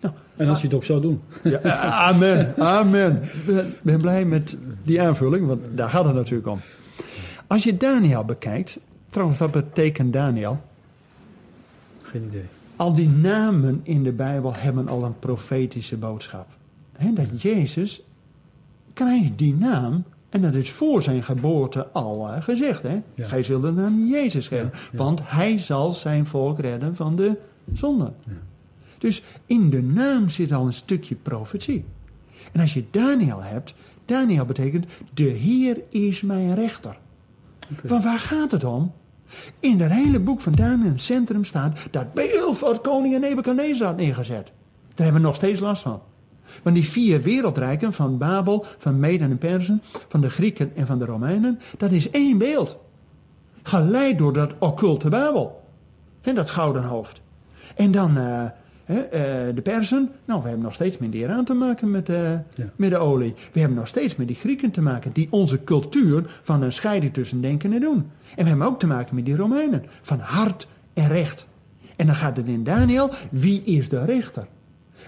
Nou, 0.00 0.14
En 0.36 0.48
als 0.48 0.60
je 0.60 0.66
het 0.66 0.76
ook 0.76 0.84
zou 0.84 1.00
doen. 1.00 1.20
ja, 1.42 1.60
amen, 1.80 2.54
amen. 2.58 3.22
Ik 3.46 3.80
ben- 3.82 3.98
blij 3.98 4.24
met 4.24 4.56
die 4.82 5.02
aanvulling, 5.02 5.46
want 5.46 5.60
daar 5.74 5.90
gaat 5.90 6.04
het 6.04 6.14
natuurlijk 6.14 6.48
om. 6.48 6.58
Als 7.46 7.64
je 7.64 7.76
Daniel 7.76 8.24
bekijkt, 8.24 8.78
trouwens 9.10 9.38
wat 9.38 9.50
betekent 9.50 10.12
Daniel? 10.12 10.60
Geen 12.02 12.24
idee. 12.28 12.44
Al 12.76 12.94
die 12.94 13.08
namen 13.08 13.80
in 13.82 14.02
de 14.02 14.12
Bijbel 14.12 14.54
hebben 14.56 14.88
al 14.88 15.04
een 15.04 15.18
profetische 15.18 15.96
boodschap. 15.96 16.46
He, 16.96 17.12
dat 17.12 17.42
Jezus 17.42 18.02
krijgt 18.92 19.30
die 19.38 19.54
naam, 19.54 20.04
en 20.28 20.42
dat 20.42 20.54
is 20.54 20.70
voor 20.70 21.02
zijn 21.02 21.22
geboorte 21.22 21.86
al 21.92 22.28
eh, 22.28 22.42
gezegd. 22.42 22.82
Hè? 22.82 23.02
Ja. 23.14 23.26
Gij 23.26 23.42
zult 23.42 23.62
de 23.62 23.72
naam 23.72 24.08
Jezus 24.08 24.48
geven, 24.48 24.70
Ja, 24.72 24.78
ja. 24.92 24.98
want 24.98 25.20
hij 25.24 25.58
zal 25.58 25.92
zijn 25.92 26.26
volk 26.26 26.58
redden 26.58 26.96
van 26.96 27.16
de 27.16 27.36
zonde. 27.74 28.12
Dus 29.00 29.22
in 29.46 29.70
de 29.70 29.82
naam 29.82 30.28
zit 30.28 30.52
al 30.52 30.66
een 30.66 30.72
stukje 30.72 31.14
profetie. 31.14 31.84
En 32.52 32.60
als 32.60 32.74
je 32.74 32.84
Daniel 32.90 33.42
hebt, 33.42 33.74
Daniel 34.04 34.44
betekent, 34.44 34.86
de 35.14 35.22
Heer 35.22 35.80
is 35.88 36.20
mijn 36.20 36.54
rechter. 36.54 36.98
Van 37.84 38.02
waar 38.02 38.18
gaat 38.18 38.50
het 38.50 38.64
om? 38.64 38.92
In 39.60 39.80
het 39.80 39.92
hele 39.92 40.20
boek 40.20 40.40
van 40.40 40.52
Daniel 40.52 40.86
in 40.86 40.92
het 40.92 41.02
centrum 41.02 41.44
staat 41.44 41.78
dat 41.90 42.14
beeld 42.14 42.58
van 42.58 42.80
koning 42.80 43.18
Nebuchadnezzar 43.18 43.86
had 43.86 43.96
neergezet. 43.96 44.52
Daar 44.94 45.06
hebben 45.06 45.22
we 45.22 45.26
nog 45.26 45.36
steeds 45.36 45.60
last 45.60 45.82
van. 45.82 46.00
Want 46.62 46.76
die 46.76 46.88
vier 46.88 47.22
wereldrijken 47.22 47.92
van 47.92 48.18
Babel, 48.18 48.64
van 48.78 48.98
Meden 48.98 49.30
en 49.30 49.38
Persen, 49.38 49.82
van 50.08 50.20
de 50.20 50.30
Grieken 50.30 50.76
en 50.76 50.86
van 50.86 50.98
de 50.98 51.04
Romeinen, 51.04 51.60
dat 51.78 51.92
is 51.92 52.10
één 52.10 52.38
beeld. 52.38 52.78
Geleid 53.62 54.18
door 54.18 54.32
dat 54.32 54.54
occulte 54.58 55.08
Babel. 55.08 55.64
En 56.20 56.34
dat 56.34 56.50
gouden 56.50 56.82
hoofd. 56.82 57.20
En 57.76 57.92
dan 57.92 58.16
eh, 58.16 58.44
de 59.54 59.60
Persen. 59.62 60.10
Nou, 60.24 60.40
we 60.40 60.46
hebben 60.46 60.64
nog 60.64 60.74
steeds 60.74 60.98
met 60.98 61.14
Iran 61.14 61.44
te 61.44 61.54
maken 61.54 61.90
met, 61.90 62.08
eh, 62.08 62.32
Ja. 62.32 62.70
met 62.76 62.90
de 62.90 62.98
olie. 62.98 63.34
We 63.52 63.60
hebben 63.60 63.78
nog 63.78 63.88
steeds 63.88 64.16
met 64.16 64.26
die 64.26 64.36
Grieken 64.36 64.70
te 64.70 64.82
maken. 64.82 65.12
Die 65.12 65.26
onze 65.30 65.64
cultuur 65.64 66.40
van 66.42 66.62
een 66.62 66.72
scheiding 66.72 67.12
tussen 67.14 67.40
denken 67.40 67.72
en 67.72 67.80
doen. 67.80 68.10
En 68.36 68.42
we 68.42 68.48
hebben 68.48 68.66
ook 68.66 68.78
te 68.78 68.86
maken 68.86 69.14
met 69.14 69.24
die 69.24 69.36
Romeinen. 69.36 69.84
Van 70.02 70.18
hart 70.18 70.68
en 70.94 71.08
recht. 71.08 71.46
En 71.96 72.06
dan 72.06 72.14
gaat 72.14 72.36
het 72.36 72.46
in 72.46 72.64
Daniel. 72.64 73.10
Wie 73.30 73.62
is 73.64 73.88
de 73.88 74.04
rechter? 74.04 74.46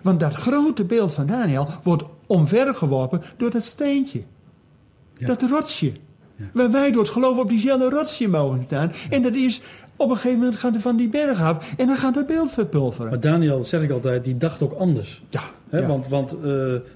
Want 0.02 0.20
dat 0.20 0.34
grote 0.34 0.84
beeld 0.84 1.12
van 1.12 1.26
Daniel 1.26 1.68
wordt 1.82 2.02
omvergeworpen 2.26 3.22
door 3.36 3.50
dat 3.50 3.64
steentje. 3.64 4.22
Ja. 5.16 5.26
Dat 5.26 5.42
rotsje. 5.42 5.92
Waar 6.52 6.70
wij 6.70 6.90
door 6.90 7.02
het 7.02 7.12
geloof 7.12 7.38
op 7.38 7.48
diezelfde 7.48 7.88
rotsje 7.88 8.28
mogen 8.28 8.62
staan. 8.66 8.92
En 9.10 9.22
dat 9.22 9.34
is 9.34 9.60
op 10.02 10.10
een 10.10 10.16
gegeven 10.16 10.38
moment 10.38 10.56
gaat 10.56 10.72
hij 10.72 10.80
van 10.80 10.96
die 10.96 11.08
berg 11.08 11.40
af 11.40 11.74
en 11.76 11.86
dan 11.86 11.96
gaat 11.96 12.14
het 12.14 12.26
beeld 12.26 12.50
verpulveren. 12.50 13.10
Maar 13.10 13.20
Daniel, 13.20 13.64
zeg 13.64 13.82
ik 13.82 13.90
altijd, 13.90 14.24
die 14.24 14.36
dacht 14.36 14.62
ook 14.62 14.72
anders. 14.72 15.22
Ja. 15.28 15.42
Want, 15.86 16.08
want 16.08 16.36
eh, 16.44 16.50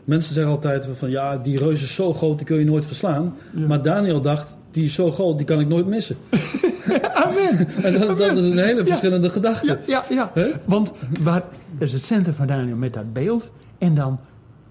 mensen 0.05 0.35
zeggen 0.35 0.53
altijd 0.53 0.88
van 0.95 1.11
ja, 1.11 1.37
die 1.37 1.59
reus 1.59 1.83
is 1.83 1.95
zo 1.95 2.12
groot, 2.12 2.37
die 2.37 2.47
kun 2.47 2.59
je 2.59 2.64
nooit 2.64 2.87
verslaan. 2.87 3.35
Maar 3.66 3.83
Daniel 3.83 4.21
dacht, 4.21 4.49
die 4.71 4.85
is 4.85 4.95
zo 4.95 5.11
groot, 5.11 5.37
die 5.37 5.47
kan 5.47 5.61
ik 5.61 5.69
nooit 5.69 5.87
missen. 5.87 6.16
Amen. 7.27 7.69
En 7.83 7.99
dat, 7.99 8.19
dat 8.19 8.37
is 8.37 8.51
een 8.51 8.59
hele 8.59 8.87
verschillende 8.87 9.31
gedachte. 9.31 9.79
Ja, 9.87 10.05
ja? 10.09 10.33
Want 10.64 10.92
waar 11.21 11.42
is 11.79 11.92
het 11.92 12.05
centrum 12.05 12.35
van 12.35 12.47
Daniel 12.47 12.77
met 12.77 12.92
dat 12.92 13.12
beeld 13.12 13.51
en 13.79 13.95
dan 13.95 14.19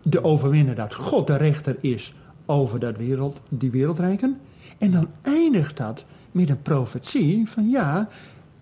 de 0.01 0.23
overwinnaar 0.23 0.75
dat 0.75 0.93
God 0.93 1.27
de 1.27 1.37
rechter 1.37 1.75
is 1.81 2.13
over 2.45 2.79
dat 2.79 2.97
wereld, 2.97 3.41
die 3.49 3.71
wereldrijken. 3.71 4.37
En 4.77 4.91
dan 4.91 5.07
eindigt 5.21 5.77
dat 5.77 6.05
met 6.35 6.49
een 6.49 6.61
profetie 6.61 7.49
van 7.49 7.69
ja, 7.69 8.07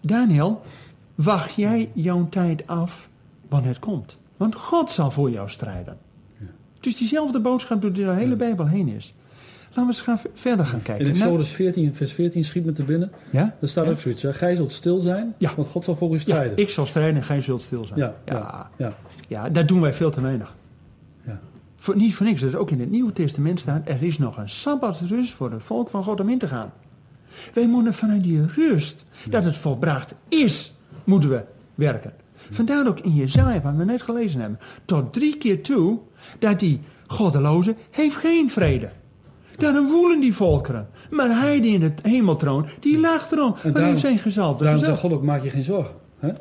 Daniel, 0.02 0.62
wacht 1.16 1.54
jij 1.54 1.90
jouw 1.94 2.28
tijd 2.30 2.68
af 2.68 3.10
wanneer 3.50 3.70
het 3.70 3.80
komt. 3.80 4.18
Want 4.38 4.56
God 4.56 4.92
zal 4.92 5.12
voor 5.12 5.30
jou 5.32 5.50
strijden. 5.50 5.98
Dus 6.80 6.98
diezelfde 6.98 7.40
boodschap 7.40 7.82
door 7.82 7.94
de 7.94 8.10
hele 8.12 8.36
Bijbel 8.36 8.68
heen 8.68 8.88
is. 8.88 9.14
Laten 9.68 9.82
we 9.84 9.88
eens 9.88 10.00
gaan 10.02 10.20
verder 10.34 10.66
gaan 10.66 10.82
kijken. 10.82 11.06
In 11.06 11.12
Nou, 11.14 11.24
Exodus 11.26 11.50
14, 11.52 11.96
vers 11.96 12.12
14 12.12 12.46
schiet 12.46 12.66
me 12.66 12.72
te 12.74 12.84
binnen. 12.84 13.12
ja? 13.30 13.56
Daar 13.60 13.70
staat 13.70 13.86
Ja? 13.86 13.92
ook 13.92 14.00
zoiets. 14.00 14.22
Hè? 14.24 14.34
Gij 14.34 14.56
zult 14.56 14.72
stil 14.72 15.00
zijn, 15.00 15.34
Ja. 15.38 15.56
want 15.56 15.68
God 15.68 15.84
zal 15.86 15.96
voor 15.96 16.10
u 16.10 16.14
Ja, 16.14 16.20
strijden. 16.20 16.58
ik 16.58 16.70
zal 16.70 16.86
strijden 16.86 17.16
en 17.16 17.24
gij 17.24 17.42
zult 17.42 17.62
stil 17.62 17.86
zijn. 17.86 18.00
ja, 18.00 18.16
ja. 18.26 18.34
ja, 18.34 18.70
ja, 18.78 18.94
Ja, 19.28 19.50
dat 19.50 19.68
doen 19.68 19.82
wij 19.82 19.94
veel 19.94 20.12
te 20.12 20.22
weinig. 20.22 20.56
ja. 21.26 21.40
Voor, 21.78 21.96
niet 21.96 22.16
voor 22.16 22.26
niks, 22.26 22.42
dat 22.42 22.56
ook 22.56 22.72
in 22.72 22.80
het 22.80 22.92
Nieuwe 22.92 23.14
Testament 23.14 23.60
staat, 23.60 23.90
er 23.90 24.04
is 24.04 24.18
nog 24.18 24.38
een 24.38 24.50
sabbatsrust 24.50 25.34
voor 25.34 25.52
het 25.52 25.64
volk 25.64 25.90
van 25.90 26.04
God 26.04 26.20
om 26.20 26.30
in 26.30 26.38
te 26.38 26.48
gaan. 26.48 26.72
Wij 27.54 27.68
moeten 27.68 27.94
vanuit 27.94 28.24
die 28.24 28.46
rust, 28.56 29.06
dat 29.30 29.44
het 29.44 29.58
volbracht 29.58 30.16
is, 30.30 30.74
moeten 31.04 31.30
we 31.30 31.42
werken. 31.76 32.12
Vandaar 32.52 32.88
ook 32.88 33.00
in 33.00 33.14
Jezaja, 33.14 33.62
wat 33.62 33.76
we 33.76 33.84
net 33.86 34.02
gelezen 34.02 34.40
hebben, 34.40 34.60
tot 34.86 35.14
drie 35.14 35.38
keer 35.38 35.62
toe, 35.64 36.00
dat 36.40 36.60
die 36.60 36.80
goddeloze 37.08 37.76
heeft 37.92 38.16
geen 38.16 38.52
vrede. 38.52 38.90
Daarom 39.58 39.88
woelen 39.88 40.20
die 40.20 40.34
volkeren. 40.34 40.88
Maar 41.12 41.40
hij 41.40 41.62
die 41.62 41.74
in 41.74 41.82
het 41.82 42.00
hemel 42.04 42.36
troont, 42.36 42.68
die 42.80 43.00
lacht 43.00 43.32
erom. 43.32 43.50
Maar 43.52 43.72
daarom- 43.74 43.84
heeft 43.92 44.02
zijn 44.02 44.20
gezalfde 44.20 44.64
Daarom 44.64 44.84
zegt 44.84 45.00
God 45.00 45.12
ook, 45.12 45.24
maak 45.24 45.44
je 45.44 45.50
geen 45.50 45.64
zorgen. 45.64 45.96
Hè? 46.20 46.32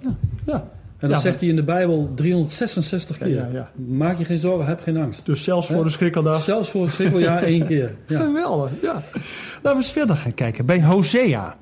Ja. 0.47 0.71
Dat 1.09 1.11
Ja, 1.11 1.21
zegt 1.21 1.41
hij 1.41 1.49
in 1.49 1.57
de 1.57 1.62
Bijbel 1.62 2.12
366 2.15 3.19
keer. 3.19 3.53
Ja. 3.53 3.71
Maak 3.75 4.19
je 4.19 4.25
geen 4.25 4.38
zorgen, 4.38 4.67
heb 4.67 4.81
geen 4.81 4.97
angst. 4.97 5.27
Dus 5.27 5.45
zelfs 5.45 5.67
voor 5.67 5.85
de 5.85 5.91
schrikkeldag. 5.91 6.43
Zelfs 6.43 6.71
voor 6.71 6.83
het 6.83 6.93
schrikkeljaar 6.93 7.43
één 7.53 7.67
keer. 7.67 7.95
Ja. 8.07 8.21
Geweldig, 8.21 8.71
ja. 8.83 8.93
Laten 8.93 9.21
we 9.62 9.77
eens 9.77 9.93
verder 9.93 10.17
gaan 10.17 10.35
kijken. 10.35 10.67
Bij 10.67 10.83
Hosea. 10.83 11.57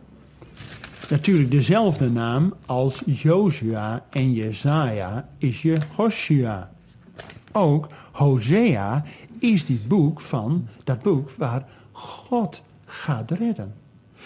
Natuurlijk 1.08 1.50
dezelfde 1.50 2.10
naam 2.10 2.54
als 2.66 3.02
Jozua 3.06 4.04
en 4.10 4.32
Jezaja 4.32 5.28
is 5.38 5.62
Jehoshua. 5.62 6.70
Ook 7.52 7.88
Hosea 8.12 9.04
is 9.38 9.66
die 9.66 9.80
boek 9.88 10.20
van, 10.20 10.68
dat 10.84 11.02
boek 11.02 11.30
waar 11.30 11.64
God 11.92 12.62
gaat 12.84 13.30
redden. 13.30 13.74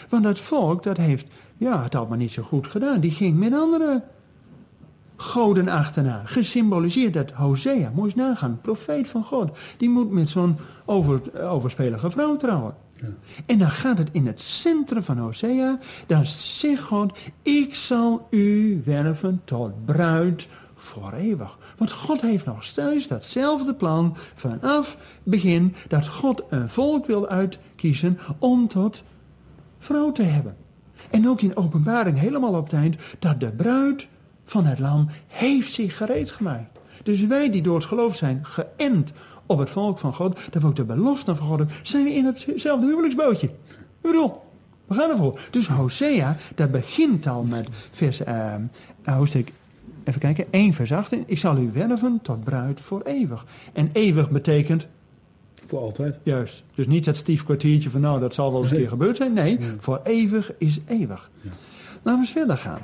Want 0.08 0.24
het 0.24 0.40
volk 0.40 0.82
dat 0.82 0.96
heeft, 0.96 1.26
ja, 1.56 1.82
het 1.82 1.92
had 1.92 2.08
maar 2.08 2.18
niet 2.18 2.32
zo 2.32 2.42
goed 2.42 2.66
gedaan. 2.66 3.00
Die 3.00 3.10
ging 3.10 3.38
met 3.38 3.52
andere 3.52 4.02
goden 5.16 5.68
achterna. 5.68 6.22
Gesymboliseerd 6.24 7.14
dat 7.14 7.30
Hosea, 7.30 7.90
moet 7.94 8.04
eens 8.04 8.14
nagaan, 8.14 8.58
profeet 8.62 9.08
van 9.08 9.24
God. 9.24 9.58
Die 9.76 9.90
moet 9.90 10.10
met 10.10 10.30
zo'n 10.30 10.56
over, 10.84 11.20
overspelige 11.50 12.10
vrouw 12.10 12.36
trouwen. 12.36 12.74
En 13.46 13.58
dan 13.58 13.70
gaat 13.70 13.98
het 13.98 14.08
in 14.12 14.26
het 14.26 14.40
centrum 14.40 15.02
van 15.02 15.18
Hosea, 15.18 15.78
dan 16.06 16.26
zegt 16.26 16.82
God, 16.82 17.18
ik 17.42 17.74
zal 17.74 18.26
u 18.30 18.82
werven 18.84 19.40
tot 19.44 19.84
bruid 19.84 20.48
voor 20.74 21.12
eeuwig. 21.12 21.58
Want 21.78 21.92
God 21.92 22.20
heeft 22.20 22.46
nog 22.46 22.64
steeds 22.64 23.08
datzelfde 23.08 23.74
plan 23.74 24.16
vanaf 24.34 24.96
begin, 25.22 25.74
dat 25.88 26.08
God 26.08 26.42
een 26.48 26.68
volk 26.68 27.06
wil 27.06 27.28
uitkiezen 27.28 28.18
om 28.38 28.68
tot 28.68 29.02
vrouw 29.78 30.12
te 30.12 30.22
hebben. 30.22 30.56
En 31.10 31.28
ook 31.28 31.40
in 31.40 31.56
openbaring 31.56 32.18
helemaal 32.18 32.54
op 32.54 32.64
het 32.64 32.72
eind, 32.72 32.96
dat 33.18 33.40
de 33.40 33.52
bruid 33.52 34.08
van 34.44 34.64
het 34.64 34.78
lam 34.78 35.08
heeft 35.26 35.72
zich 35.72 35.96
gereed 35.96 36.30
gemaakt. 36.30 36.78
Dus 37.02 37.26
wij 37.26 37.50
die 37.50 37.62
door 37.62 37.74
het 37.74 37.84
geloof 37.84 38.16
zijn 38.16 38.40
geënt 38.42 39.10
op 39.46 39.58
het 39.58 39.70
volk 39.70 39.98
van 39.98 40.14
God, 40.14 40.40
dat 40.50 40.62
we 40.62 40.68
ook 40.68 40.76
de 40.76 40.84
belofte 40.84 41.34
van 41.36 41.46
God 41.46 41.58
hebben, 41.58 41.76
zijn 41.82 42.04
we 42.04 42.12
in 42.12 42.24
hetzelfde 42.24 42.86
huwelijksbootje. 42.86 43.46
Ik 43.46 43.54
bedoel, 44.00 44.42
we 44.86 44.94
gaan 44.94 45.10
ervoor. 45.10 45.40
Dus 45.50 45.68
Hosea, 45.68 46.36
dat 46.54 46.70
begint 46.70 47.26
al 47.26 47.42
met 47.42 47.68
vers, 47.90 48.22
eh, 48.22 48.54
hoofdstuk, 49.04 49.52
even 50.04 50.20
kijken, 50.20 50.46
1 50.50 50.74
vers 50.74 50.92
18. 50.92 51.22
Ik 51.26 51.38
zal 51.38 51.56
u 51.56 51.70
werven 51.72 52.18
tot 52.22 52.44
bruid 52.44 52.80
voor 52.80 53.02
eeuwig. 53.02 53.46
En 53.72 53.90
eeuwig 53.92 54.30
betekent 54.30 54.86
Voor 55.66 55.78
altijd. 55.78 56.18
Juist. 56.22 56.62
Dus 56.74 56.86
niet 56.86 57.04
dat 57.04 57.16
stief 57.16 57.44
kwartiertje 57.44 57.90
van 57.90 58.00
nou, 58.00 58.20
dat 58.20 58.34
zal 58.34 58.52
wel 58.52 58.62
eens 58.62 58.70
een 58.70 58.76
keer 58.76 58.88
gebeurd 58.88 59.16
zijn. 59.16 59.32
Nee, 59.32 59.58
voor 59.78 60.00
eeuwig 60.04 60.52
is 60.58 60.78
eeuwig. 60.86 61.30
Laten 62.02 62.20
we 62.20 62.26
eens 62.26 62.30
verder 62.30 62.58
gaan. 62.58 62.80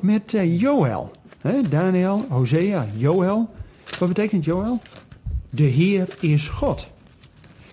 Met 0.00 0.34
eh, 0.34 0.60
Joël. 0.60 1.10
Daniel, 1.68 2.24
Hosea, 2.28 2.86
Joël. 2.96 3.50
Wat 3.98 4.08
betekent 4.08 4.44
Joël? 4.44 4.80
De 5.50 5.62
Heer 5.62 6.16
is 6.20 6.48
God. 6.48 6.88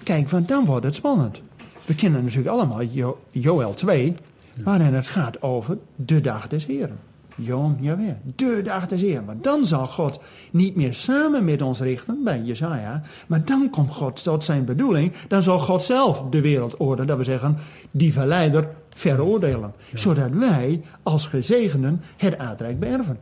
Kijk, 0.03 0.29
want 0.29 0.47
dan 0.47 0.65
wordt 0.65 0.85
het 0.85 0.95
spannend. 0.95 1.41
We 1.85 1.95
kennen 1.95 2.23
natuurlijk 2.23 2.49
allemaal 2.49 2.83
jo 2.83 3.19
Joël 3.31 3.73
2, 3.73 4.15
waarin 4.63 4.93
het 4.93 5.07
gaat 5.07 5.41
over 5.41 5.77
de 5.95 6.21
dag 6.21 6.47
des 6.47 6.65
Heren. 6.65 6.99
Joom 7.35 7.77
Jaweh, 7.79 8.13
de 8.35 8.61
dag 8.63 8.87
des 8.87 9.01
Heren. 9.01 9.25
Maar 9.25 9.41
dan 9.41 9.65
zal 9.65 9.87
God 9.87 10.19
niet 10.51 10.75
meer 10.75 10.93
samen 10.93 11.45
met 11.45 11.61
ons 11.61 11.79
richten, 11.79 12.23
bij 12.23 12.41
Jezaja, 12.41 13.01
maar 13.27 13.45
dan 13.45 13.69
komt 13.69 13.91
God 13.91 14.23
tot 14.23 14.43
zijn 14.43 14.65
bedoeling. 14.65 15.13
Dan 15.27 15.43
zal 15.43 15.59
God 15.59 15.83
zelf 15.83 16.23
de 16.29 16.41
wereldorde, 16.41 17.05
dat 17.05 17.17
we 17.17 17.23
zeggen, 17.23 17.57
die 17.91 18.13
verleider 18.13 18.69
veroordelen. 18.95 19.73
Zodat 19.93 20.31
wij 20.31 20.81
als 21.03 21.25
gezegenden 21.25 22.01
het 22.17 22.37
aardrijk 22.37 22.79
beërven. 22.79 23.19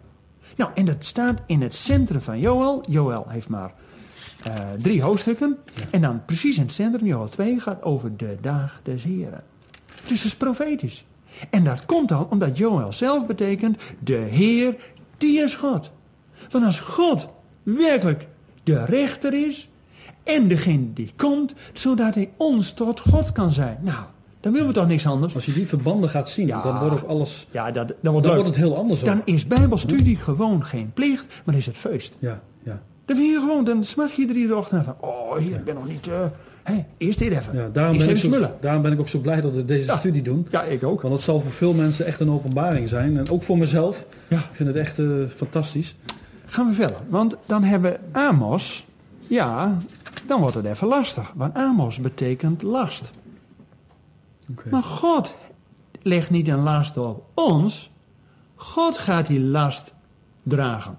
Nou, 0.56 0.72
en 0.76 0.86
dat 0.86 1.06
staat 1.06 1.42
in 1.46 1.62
het 1.62 1.76
centrum 1.76 2.22
van 2.22 2.40
Joël. 2.40 2.84
Joël 2.88 3.26
heeft 3.28 3.50
maar 3.50 3.74
eh, 4.44 4.54
drie 4.82 5.02
hoofdstukken. 5.02 5.58
En 5.90 6.02
dan 6.02 6.26
precies 6.26 6.58
in 6.58 6.64
het 6.64 6.74
centrum, 6.74 7.06
Joël 7.06 7.30
2, 7.30 7.60
gaat 7.60 7.84
over 7.84 8.18
de 8.18 8.38
dag 8.42 8.80
des 8.84 9.04
Heren. 9.04 9.44
Dus 10.08 10.18
dat 10.18 10.26
is 10.26 10.36
profetisch. 10.36 11.06
En 11.50 11.64
dat 11.64 11.86
komt 11.86 12.12
al 12.12 12.28
omdat 12.30 12.58
Joël 12.58 12.94
zelf 12.94 13.26
betekent, 13.26 13.82
de 14.00 14.14
Heer, 14.14 14.76
die 15.18 15.40
is 15.40 15.56
God. 15.56 15.92
Want 16.50 16.66
als 16.66 16.80
God 16.80 17.28
werkelijk 17.64 18.28
de 18.64 18.86
rechter 18.86 19.48
is 19.48 19.70
en 20.24 20.48
degene 20.48 20.94
die 20.94 21.14
komt, 21.16 21.54
zodat 21.74 22.16
hij 22.16 22.32
ons 22.38 22.74
tot 22.74 23.00
God 23.00 23.32
kan 23.32 23.52
zijn. 23.52 23.78
Nou, 23.82 24.04
dan 24.40 24.52
willen 24.52 24.68
we 24.68 24.74
toch 24.74 24.88
niks 24.88 25.08
anders? 25.08 25.36
Als 25.36 25.46
je 25.46 25.54
die 25.54 25.68
verbanden 25.68 26.10
gaat 26.10 26.30
zien, 26.30 26.48
Ja. 26.48 26.62
dan 26.62 26.80
wordt 26.80 26.96
ook 26.96 27.10
alles... 27.10 27.48
Ja, 27.52 27.72
dat, 27.72 27.88
dat 27.88 27.96
wordt 28.12 28.26
Dan 28.28 28.36
wordt 28.36 28.50
het 28.50 28.58
heel 28.60 28.78
anders. 28.78 29.00
ook. 29.00 29.06
Dan 29.06 29.22
is 29.26 29.48
bijbelstudie 29.48 30.16
gewoon 30.16 30.64
geen 30.64 30.92
plicht, 30.94 31.26
maar 31.46 31.56
is 31.56 31.66
het 31.66 31.78
feest. 31.78 32.16
Ja, 32.20 32.42
ja. 32.64 32.82
Dan 33.06 33.18
vind 33.18 33.30
je 33.30 33.40
gewoon, 33.40 33.64
dan 33.66 33.84
smaak 33.84 34.10
je 34.10 34.26
drie 34.28 34.56
ochtend 34.58 34.86
van, 34.86 34.96
oh, 35.00 35.36
hier, 35.38 35.56
ik 35.56 35.64
ben 35.66 35.76
nog 35.76 35.88
niet, 35.88 36.08
eh, 36.08 36.26
hè, 36.64 36.86
eerst 36.98 37.20
dit 37.20 37.32
even. 37.32 37.56
ja 37.58 37.70
daarom, 37.74 37.98
ben 37.98 38.10
ik 38.10 38.18
zo, 38.18 38.30
daarom 38.62 38.82
ben 38.82 38.92
ik 38.92 39.00
ook 39.00 39.08
zo 39.08 39.20
blij 39.20 39.42
dat 39.42 39.56
we 39.56 39.66
deze 39.66 39.86
Ja. 39.88 40.00
studie 40.00 40.22
doen. 40.22 40.48
Ja, 40.52 40.64
ik 40.64 40.84
ook. 40.84 41.02
Want 41.02 41.14
het 41.14 41.24
zal 41.24 41.42
voor 41.42 41.52
veel 41.52 41.74
mensen 41.74 42.06
echt 42.06 42.20
een 42.20 42.30
openbaring 42.32 42.90
zijn. 42.90 43.18
En 43.18 43.30
ook 43.30 43.44
voor 43.44 43.58
mezelf. 43.58 44.06
Ja. 44.28 44.38
Ik 44.38 44.44
vind 44.52 44.70
het 44.70 44.78
echt 44.78 45.00
eh, 45.00 45.06
fantastisch. 45.36 45.96
Gaan 46.46 46.68
we 46.68 46.74
verder, 46.74 46.98
want 47.10 47.36
dan 47.46 47.64
hebben 47.64 47.92
we 47.92 48.00
Amos, 48.20 48.86
ja, 49.28 49.78
dan 50.28 50.40
wordt 50.40 50.56
het 50.56 50.66
even 50.66 50.88
lastig. 50.88 51.32
Want 51.36 51.56
Amos 51.56 52.00
betekent 52.00 52.62
last. 52.62 53.12
Maar 54.70 54.84
God 54.84 55.36
legt 56.02 56.30
niet 56.30 56.48
een 56.48 56.64
last 56.64 56.98
op 56.98 57.26
ons, 57.34 57.92
God 58.56 58.98
gaat 58.98 59.28
die 59.28 59.40
last 59.40 59.94
dragen. 60.44 60.98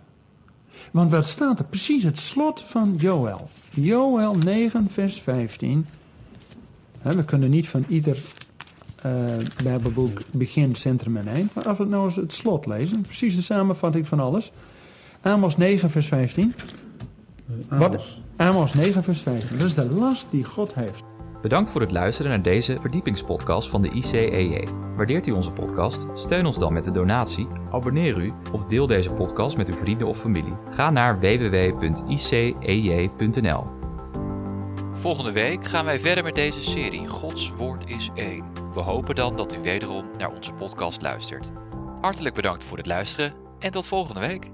Want 0.91 1.11
wat 1.11 1.27
staat 1.27 1.59
er? 1.59 1.65
Precies 1.65 2.03
het 2.03 2.19
slot 2.19 2.61
van 2.61 2.95
Joël. 2.99 3.51
Joël 3.71 4.35
9, 4.35 4.91
vers 4.91 5.21
15. 5.21 5.87
Hè, 6.99 7.17
we 7.17 7.25
kunnen 7.25 7.51
niet 7.51 7.69
van 7.69 7.85
ieder 7.89 8.19
eh, 9.03 9.13
Bijbelboek 9.63 10.21
begin, 10.31 10.75
centrum 10.75 11.17
en 11.17 11.27
eind. 11.27 11.55
Maar 11.55 11.69
als 11.69 11.79
we 11.79 11.85
nou 11.85 12.05
eens 12.05 12.17
het 12.17 12.33
slot 12.33 12.67
lezen, 12.67 13.01
precies 13.01 13.37
de 13.37 13.43
samenvatting 13.43 14.09
van 14.09 14.21
alles. 14.21 14.53
Amos 15.21 15.57
9, 15.57 15.91
vers 15.91 16.07
15. 16.07 16.55
Eh, 17.69 17.79
Wat, 17.79 17.89
Amos. 17.89 18.23
Amos 18.37 18.75
9, 18.75 19.03
vers 19.03 19.21
15. 19.21 19.59
Dat 19.59 19.67
is 19.67 19.75
de 19.75 19.91
last 19.91 20.27
die 20.31 20.45
God 20.45 20.75
heeft. 20.75 21.03
Bedankt 21.43 21.71
voor 21.71 21.81
het 21.81 21.91
luisteren 21.91 22.31
naar 22.31 22.43
deze 22.43 22.77
verdiepingspodcast 22.81 23.69
van 23.69 23.83
de 23.83 23.91
ICEJ. 23.91 24.67
Waardeert 24.97 25.27
u 25.27 25.31
onze 25.31 25.53
podcast? 25.53 26.07
Steun 26.15 26.47
ons 26.47 26.59
dan 26.59 26.73
met 26.73 26.87
een 26.87 26.93
donatie, 26.93 27.47
abonneer 27.71 28.19
u 28.19 28.33
of 28.53 28.67
deel 28.67 28.87
deze 28.87 29.13
podcast 29.13 29.57
met 29.57 29.69
uw 29.69 29.77
vrienden 29.79 30.07
of 30.07 30.19
familie. 30.19 30.57
Ga 30.71 30.91
naar 30.91 31.21
www.icej.nl. 31.21 31.65
Volgende 35.01 35.33
week 35.33 35.65
gaan 35.65 35.85
wij 35.85 36.01
verder 36.01 36.25
met 36.25 36.35
deze 36.35 36.63
serie 36.63 37.07
Gods 37.07 37.51
Woord 37.51 37.89
is 37.89 38.11
één. 38.15 38.45
We 38.75 38.81
hopen 38.81 39.15
dan 39.15 39.37
dat 39.37 39.55
u 39.55 39.59
wederom 39.63 40.05
naar 40.19 40.35
onze 40.35 40.53
podcast 40.53 41.03
luistert. 41.03 41.51
Hartelijk 42.01 42.35
bedankt 42.35 42.65
voor 42.65 42.77
het 42.77 42.87
luisteren 42.87 43.33
en 43.59 43.71
tot 43.71 43.87
volgende 43.87 44.21
week. 44.21 44.51